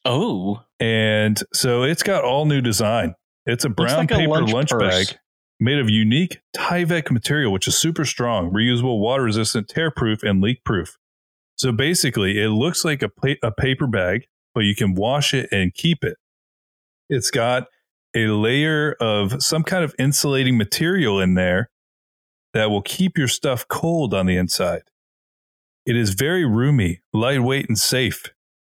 oh. 0.05 0.63
And 0.79 1.37
so 1.53 1.83
it's 1.83 2.03
got 2.03 2.23
all 2.23 2.45
new 2.45 2.61
design. 2.61 3.15
It's 3.45 3.65
a 3.65 3.69
brown 3.69 3.97
like 3.97 4.11
a 4.11 4.15
paper 4.15 4.45
lunch 4.45 4.71
lunch, 4.71 4.79
bag 4.79 5.17
made 5.59 5.79
of 5.79 5.89
unique 5.89 6.39
Tyvek 6.55 7.11
material, 7.11 7.51
which 7.51 7.67
is 7.67 7.77
super 7.77 8.05
strong, 8.05 8.51
reusable, 8.51 8.99
water 8.99 9.23
resistant, 9.23 9.67
tear 9.67 9.91
proof, 9.91 10.23
and 10.23 10.41
leak 10.41 10.63
proof. 10.63 10.97
So 11.55 11.71
basically, 11.71 12.41
it 12.41 12.49
looks 12.49 12.85
like 12.85 13.01
a, 13.01 13.09
pa- 13.09 13.39
a 13.43 13.51
paper 13.51 13.87
bag, 13.87 14.27
but 14.53 14.61
you 14.61 14.75
can 14.75 14.93
wash 14.93 15.33
it 15.33 15.49
and 15.51 15.73
keep 15.73 16.03
it. 16.03 16.17
It's 17.09 17.31
got 17.31 17.67
a 18.15 18.27
layer 18.27 18.93
of 18.99 19.41
some 19.43 19.63
kind 19.63 19.83
of 19.83 19.93
insulating 19.99 20.57
material 20.57 21.19
in 21.19 21.33
there 21.35 21.69
that 22.53 22.69
will 22.69 22.81
keep 22.81 23.17
your 23.17 23.27
stuff 23.27 23.67
cold 23.67 24.13
on 24.13 24.25
the 24.25 24.35
inside. 24.37 24.83
It 25.85 25.95
is 25.95 26.13
very 26.13 26.45
roomy, 26.45 27.01
lightweight, 27.13 27.67
and 27.67 27.77
safe. 27.77 28.25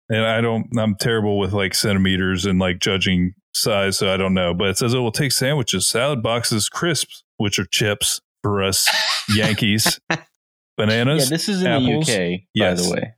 And 0.08 0.24
I 0.24 0.40
don't, 0.40 0.66
I'm 0.78 0.94
terrible 0.96 1.38
with 1.38 1.52
like 1.52 1.74
centimeters 1.74 2.44
and 2.44 2.58
like 2.58 2.78
judging 2.80 3.34
size, 3.54 3.96
so 3.98 4.12
I 4.12 4.16
don't 4.16 4.34
know. 4.34 4.52
But 4.54 4.68
it 4.68 4.78
says 4.78 4.92
it 4.94 4.98
will 4.98 5.12
take 5.12 5.32
sandwiches, 5.32 5.88
salad 5.88 6.22
boxes, 6.22 6.68
crisps, 6.68 7.24
which 7.38 7.58
are 7.58 7.64
chips 7.64 8.20
for 8.42 8.62
us 8.62 8.88
Yankees, 9.34 9.98
bananas, 10.76 11.24
Yeah, 11.24 11.36
this 11.36 11.48
is 11.48 11.62
in 11.62 11.66
apples. 11.68 12.06
the 12.06 12.34
UK, 12.34 12.40
Yes. 12.54 12.80
by 12.82 12.86
the 12.88 12.94
way. 12.94 13.14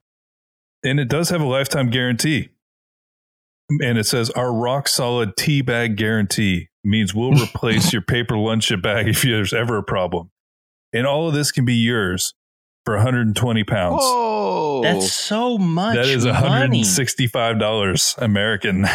and 0.85 1.01
it 1.01 1.09
does 1.09 1.31
have 1.31 1.41
a 1.41 1.47
lifetime 1.47 1.91
guarantee. 1.91 2.51
And 3.69 3.99
it 3.99 4.05
says 4.05 4.31
our 4.31 4.53
rock 4.53 4.89
solid 4.89 5.37
tea 5.37 5.63
bag 5.63 5.97
guarantee 5.97 6.69
means 6.85 7.15
we'll 7.15 7.33
replace 7.43 7.93
your 7.93 8.03
paper 8.03 8.37
lunch 8.37 8.71
bag 8.83 9.09
if 9.09 9.23
there's 9.23 9.53
ever 9.53 9.79
a 9.79 9.83
problem. 9.83 10.31
And 10.93 11.07
all 11.07 11.29
of 11.29 11.35
this 11.35 11.51
can 11.51 11.65
be 11.65 11.75
yours 11.75 12.35
for 12.85 12.95
120 12.95 13.65
pounds. 13.65 14.01
Whoa. 14.03 14.83
That's 14.83 15.11
so 15.13 15.57
much. 15.59 15.97
that 15.97 16.07
is 16.07 16.25
$165 16.27 18.19
American. 18.19 18.87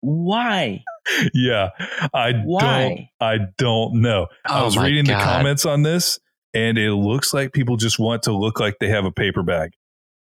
Why? 0.00 0.82
yeah, 1.34 1.70
I 2.14 2.32
don't. 2.32 3.00
I 3.20 3.38
don't 3.58 4.00
know. 4.00 4.28
I 4.46 4.60
Oh 4.60 4.64
was 4.64 4.76
my 4.76 4.84
reading 4.86 5.04
the 5.04 5.14
comments 5.14 5.66
on 5.66 5.82
this, 5.82 6.18
and 6.54 6.78
it 6.78 6.92
looks 6.92 7.34
like 7.34 7.52
people 7.52 7.76
just 7.76 7.98
want 7.98 8.22
to 8.24 8.32
look 8.32 8.60
like 8.60 8.76
they 8.80 8.88
have 8.88 9.04
a 9.04 9.10
paper 9.10 9.42
bag, 9.42 9.72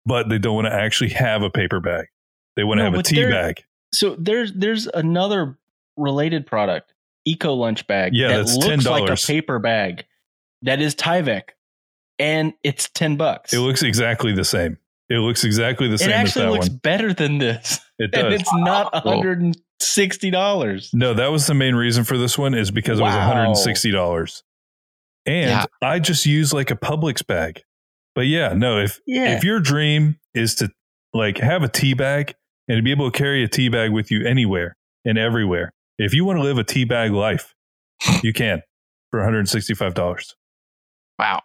but 0.06 0.30
they 0.30 0.38
don't 0.38 0.56
want 0.56 0.68
to 0.68 0.74
actually 0.74 1.10
have 1.12 1.44
a 1.44 1.50
paper 1.50 1.80
bag. 1.80 2.06
They 2.58 2.66
want 2.66 2.80
to 2.80 2.84
No, 2.84 2.86
have 2.86 2.94
a 2.96 2.98
but 2.98 3.06
tea 3.06 3.16
they're- 3.16 3.30
bag. 3.32 3.64
So 3.94 4.18
there's 4.20 4.52
there's 4.54 4.88
another 4.88 5.58
related 5.96 6.46
product, 6.46 6.94
Eco 7.26 7.54
Lunch 7.54 7.88
Bag. 7.88 8.14
Yeah, 8.14 8.28
that 8.30 8.38
that's 8.48 8.56
looks 8.58 8.86
like 8.86 9.10
a 9.10 9.16
paper 9.16 9.60
bag. 9.60 10.04
That 10.64 10.82
is 10.82 10.94
Tyvek, 10.94 11.52
and 12.20 12.54
it's 12.64 12.90
ten 12.90 13.16
bucks. 13.16 13.54
It 13.54 13.60
looks 13.60 13.84
exactly 13.84 14.34
the 14.34 14.44
same. 14.44 14.78
It 15.10 15.20
looks 15.20 15.46
exactly 15.46 15.88
the 15.88 15.94
It 15.94 16.00
same 16.00 16.10
It 16.10 16.14
actually 16.14 16.46
that 16.48 16.52
looks 16.52 16.68
one. 16.70 16.80
better 16.84 17.14
than 17.14 17.38
this, 17.38 17.80
It 17.98 18.10
and 18.14 18.30
does. 18.32 18.42
it's 18.42 18.54
not 18.56 18.94
hundred 18.94 19.40
and 19.42 19.58
sixty 19.80 20.30
dollars. 20.32 20.90
No, 20.94 21.14
that 21.14 21.32
was 21.32 21.48
the 21.48 21.54
main 21.54 21.76
reason 21.76 22.04
for 22.04 22.18
this 22.18 22.38
one 22.38 22.54
is 22.56 22.72
because 22.72 23.00
it 23.00 23.04
was 23.04 23.14
$160. 23.14 24.44
And 25.26 25.50
Yeah. 25.50 25.66
I 25.82 26.00
just 26.00 26.26
use 26.26 26.54
like 26.54 26.72
a 26.72 26.76
Publix 26.76 27.26
bag. 27.26 27.62
But 28.16 28.28
yeah, 28.28 28.54
no, 28.54 28.80
if 28.80 29.00
Yeah, 29.08 29.38
if 29.38 29.44
your 29.46 29.60
dream 29.62 30.20
is 30.34 30.56
to 30.56 30.70
like 31.14 31.38
have 31.38 31.64
a 31.64 31.68
tea 31.70 31.94
bag 31.94 32.34
and 32.68 32.78
to 32.78 32.82
be 32.82 32.92
able 32.92 33.10
to 33.12 33.18
carry 33.18 33.44
a 33.44 33.48
tea 33.48 33.70
bag 33.70 33.92
with 33.92 34.12
you 34.12 34.26
anywhere 34.26 34.76
and 35.06 35.18
everywhere, 35.18 35.72
if 35.98 36.14
you 36.14 36.26
want 36.26 36.38
to 36.40 36.44
live 36.44 36.58
a 36.58 36.64
tea 36.64 36.84
bag 36.86 37.12
life, 37.12 37.54
you 38.24 38.34
can 38.34 38.62
for 39.12 39.20
$165. 39.20 40.34
wow. 41.20 41.42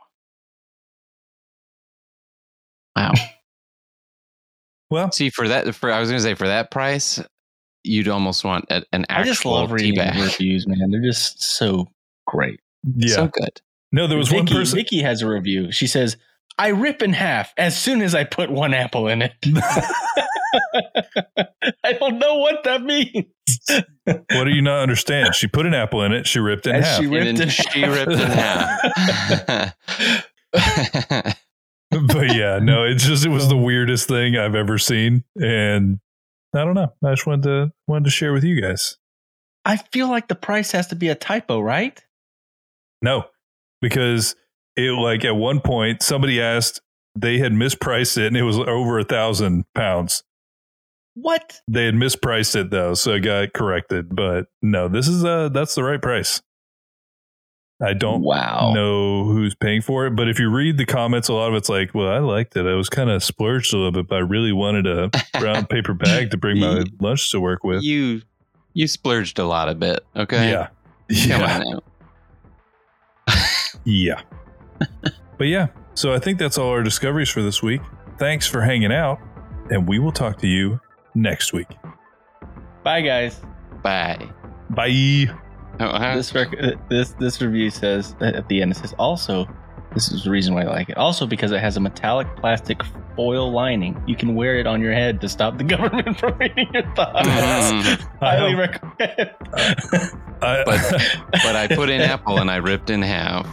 Wow. 2.97 3.13
Well, 4.91 5.11
See, 5.11 5.31
for 5.31 5.49
that, 5.49 5.75
for 5.75 5.91
I 5.91 6.01
was 6.01 6.11
going 6.11 6.19
to 6.19 6.23
say, 6.23 6.35
for 6.35 6.47
that 6.47 6.71
price, 6.71 7.19
you'd 7.83 8.09
almost 8.09 8.45
want 8.45 8.67
a, 8.69 8.85
an 8.93 9.07
I 9.09 9.21
actual 9.21 9.33
just 9.33 9.45
love 9.47 9.69
tea 9.71 9.75
reading 9.75 9.95
bag. 9.95 10.17
reviews, 10.23 10.67
man. 10.67 10.91
They're 10.91 11.01
just 11.01 11.43
so 11.43 11.87
great. 12.27 12.61
yeah. 12.97 13.15
So 13.15 13.29
good. 13.29 13.59
no, 13.91 14.07
there 14.07 14.19
was 14.19 14.29
Vicky, 14.29 14.41
one 14.41 14.47
person. 14.49 14.77
Vicky 14.77 15.01
has 15.01 15.23
a 15.23 15.27
review. 15.27 15.73
She 15.73 15.87
says, 15.87 16.19
"I 16.59 16.69
rip 16.69 17.01
in 17.01 17.15
half 17.15 17.55
as 17.57 17.75
soon 17.75 18.03
as 18.03 18.15
I 18.15 18.25
put 18.25 18.51
one 18.51 18.75
apple 18.75 19.09
in 19.09 19.23
it." 19.23 19.33
I 21.85 21.93
don't 21.95 22.19
know 22.19 22.37
what 22.37 22.65
that 22.65 22.83
means. 22.83 23.27
what 24.07 24.45
do 24.45 24.51
you 24.51 24.63
not 24.63 24.81
understand? 24.81 25.35
She 25.35 25.47
put 25.47 25.67
an 25.67 25.75
apple 25.75 26.03
in 26.03 26.13
it. 26.13 26.27
She 26.27 26.39
ripped 26.39 26.67
it 26.67 26.77
in 26.77 26.83
half. 26.83 27.01
she 27.01 27.07
ripped 27.07 27.39
then 27.39 27.43
in 27.43 27.49
she 27.49 27.81
half. 27.81 27.97
ripped 27.97 28.13
in 28.13 28.31
half. 30.53 31.37
but 32.07 32.35
yeah, 32.35 32.59
no, 32.61 32.85
it's 32.85 33.05
just 33.05 33.25
it 33.25 33.31
was 33.31 33.49
the 33.49 33.57
weirdest 33.57 34.09
thing 34.09 34.37
I've 34.37 34.55
ever 34.55 34.79
seen, 34.79 35.25
and 35.37 36.01
I 36.55 36.65
don't 36.65 36.75
know. 36.75 36.93
I 37.05 37.11
just 37.11 37.27
wanted 37.27 37.45
to 37.45 37.73
wanted 37.87 38.05
to 38.05 38.11
share 38.11 38.33
with 38.33 38.45
you 38.45 38.61
guys. 38.61 38.99
I 39.65 39.77
feel 39.77 40.09
like 40.09 40.29
the 40.29 40.35
price 40.35 40.73
has 40.73 40.89
to 40.89 40.97
be 40.97 41.09
a 41.09 41.15
typo, 41.15 41.61
right? 41.61 42.03
No, 43.01 43.25
because 43.81 44.35
it 44.77 44.93
like 44.93 45.25
at 45.25 45.37
one 45.37 45.61
point 45.61 46.03
somebody 46.03 46.41
asked 46.41 46.81
they 47.15 47.39
had 47.39 47.53
mispriced 47.53 48.17
it 48.17 48.27
and 48.29 48.37
it 48.37 48.43
was 48.43 48.59
over 48.59 48.99
a 48.99 49.05
thousand 49.05 49.65
pounds. 49.75 50.23
What? 51.15 51.61
They 51.69 51.85
had 51.85 51.95
mispriced 51.95 52.57
it 52.57 52.71
though, 52.71 52.95
so 52.95 53.13
it 53.13 53.21
got 53.21 53.53
corrected. 53.53 54.15
But 54.15 54.47
no, 54.63 54.89
this 54.89 55.09
is 55.09 55.25
uh 55.25 55.49
that's 55.51 55.75
the 55.75 55.85
right 55.85 56.01
price. 56.01 56.43
I 57.83 57.95
don't 57.95 58.23
wow. 58.23 58.73
know 58.73 59.25
who's 59.25 59.57
paying 59.57 59.83
for 59.83 60.07
it, 60.07 60.15
but 60.15 60.29
if 60.29 60.39
you 60.39 60.49
read 60.49 60.77
the 60.77 60.87
comments, 60.87 61.29
a 61.29 61.33
lot 61.33 61.49
of 61.49 61.55
it's 61.57 61.69
like, 61.69 61.93
"Well, 61.95 62.09
I 62.09 62.19
liked 62.19 62.57
it. 62.57 62.65
I 62.65 62.75
was 62.75 62.89
kind 62.89 63.11
of 63.11 63.25
splurged 63.25 63.75
a 63.75 63.77
little 63.77 63.91
bit, 63.91 64.07
but 64.07 64.17
I 64.17 64.21
really 64.21 64.53
wanted 64.53 64.87
a 64.87 65.11
brown 65.41 65.67
paper 65.67 65.93
bag 65.93 66.31
to 66.31 66.37
bring 66.37 66.61
my 66.61 66.85
lunch 67.01 67.31
to 67.33 67.41
work 67.41 67.65
with." 67.65 67.83
you 67.83 68.23
you 68.75 68.87
splurged 68.87 69.39
a 69.39 69.45
lot 69.45 69.69
a 69.69 69.75
bit. 69.75 70.05
Okay. 70.17 70.51
Yeah, 70.51 70.69
Come 71.09 71.41
yeah, 71.41 71.55
on 71.55 71.83
now. 73.27 73.35
yeah. 73.85 74.23
but 75.37 75.49
yeah, 75.49 75.69
so 75.95 76.15
I 76.15 76.21
think 76.21 76.39
that's 76.39 76.57
all 76.57 76.71
our 76.71 76.83
discoveries 76.83 77.29
for 77.29 77.43
this 77.43 77.63
week. 77.63 77.83
Thanks 78.19 78.47
for 78.47 78.63
hanging 78.63 78.93
out, 78.93 79.19
and 79.71 79.89
we 79.89 79.99
will 79.99 80.13
talk 80.13 80.39
to 80.39 80.47
you 80.47 80.81
next 81.15 81.53
week. 81.53 81.69
Bye, 82.83 83.01
guys. 83.03 83.41
Bye. 83.83 84.29
Bye. 84.71 85.27
Oh, 85.81 85.87
huh? 85.99 86.17
This 86.17 86.35
rec- 86.35 86.55
uh, 86.61 86.73
this 86.89 87.13
this 87.13 87.41
review 87.41 87.71
says 87.71 88.15
uh, 88.21 88.27
at 88.27 88.49
the 88.49 88.61
end 88.63 88.73
it 88.73 88.77
says 88.77 88.93
also 88.99 89.47
this 89.95 90.11
is 90.13 90.25
the 90.25 90.31
reason 90.31 90.55
why 90.55 90.63
I 90.63 90.67
like 90.67 90.89
it. 90.91 90.97
Also 90.97 91.27
because 91.27 91.51
it 91.53 91.61
has 91.61 91.77
a 91.77 91.81
metallic 91.81 92.27
plastic 92.37 92.81
foil 93.17 93.51
lining. 93.53 94.03
You 94.07 94.17
can 94.17 94.35
wear 94.35 94.59
it 94.59 94.67
on 94.67 94.81
your 94.81 94.93
head 94.93 95.21
to 95.23 95.29
stop 95.29 95.59
the 95.59 95.65
government 95.75 96.19
from 96.19 96.37
reading 96.39 96.69
your 96.73 96.83
thoughts. 96.95 97.27
I 97.29 97.99
Highly 98.21 98.53
hope- 98.53 98.59
recommend. 98.61 99.31
I, 100.43 100.65
But 101.33 101.57
I 101.57 101.69
put 101.69 101.89
in 101.91 102.01
apple 102.01 102.39
and 102.39 102.51
I 102.51 102.57
ripped 102.57 102.91
in 102.91 103.03
half. 103.03 103.47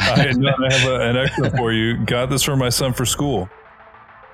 I, 0.00 0.32
no, 0.36 0.50
I 0.50 0.72
have 0.72 0.88
a, 0.90 1.00
an 1.10 1.16
extra 1.16 1.56
for 1.56 1.72
you. 1.72 2.04
Got 2.04 2.28
this 2.30 2.42
for 2.42 2.56
my 2.56 2.68
son 2.70 2.92
for 2.92 3.04
school 3.06 3.48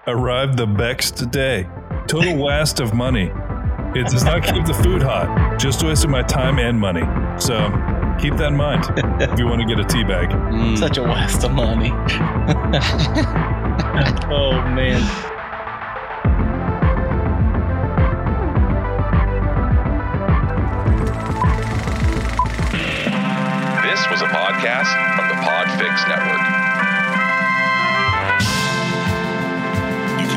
arrived 0.07 0.57
the 0.57 0.67
next 0.67 1.31
day. 1.31 1.69
Total 2.07 2.37
waste 2.37 2.81
of 2.81 2.95
money. 2.95 3.33
It 3.95 4.07
does 4.09 4.25
not 4.25 4.45
keep 4.45 4.65
the 4.65 4.75
food 4.75 5.03
hot. 5.03 5.59
Just 5.59 5.83
wasted 5.83 6.11
my 6.11 6.23
time 6.23 6.59
and 6.59 6.79
money. 6.79 7.03
So 7.41 7.57
keep 8.21 8.37
that 8.37 8.49
in 8.49 8.57
mind 8.57 8.85
if 9.21 9.39
you 9.39 9.47
want 9.47 9.63
to 9.63 9.67
get 9.67 9.81
a 9.81 9.85
tea 9.85 10.05
bag. 10.05 10.29
Mm. 10.29 10.79
Such 10.79 10.99
a 10.99 11.03
waste 11.03 11.45
of 11.45 11.53
money. 11.53 11.91
oh 14.31 14.53
man. 14.75 15.01
This 23.83 24.07
was 24.11 24.23
a 24.23 24.27
podcast 24.27 25.17
from 25.17 25.29
the 25.29 25.35
Podfix 25.43 26.09
Network. 26.09 26.66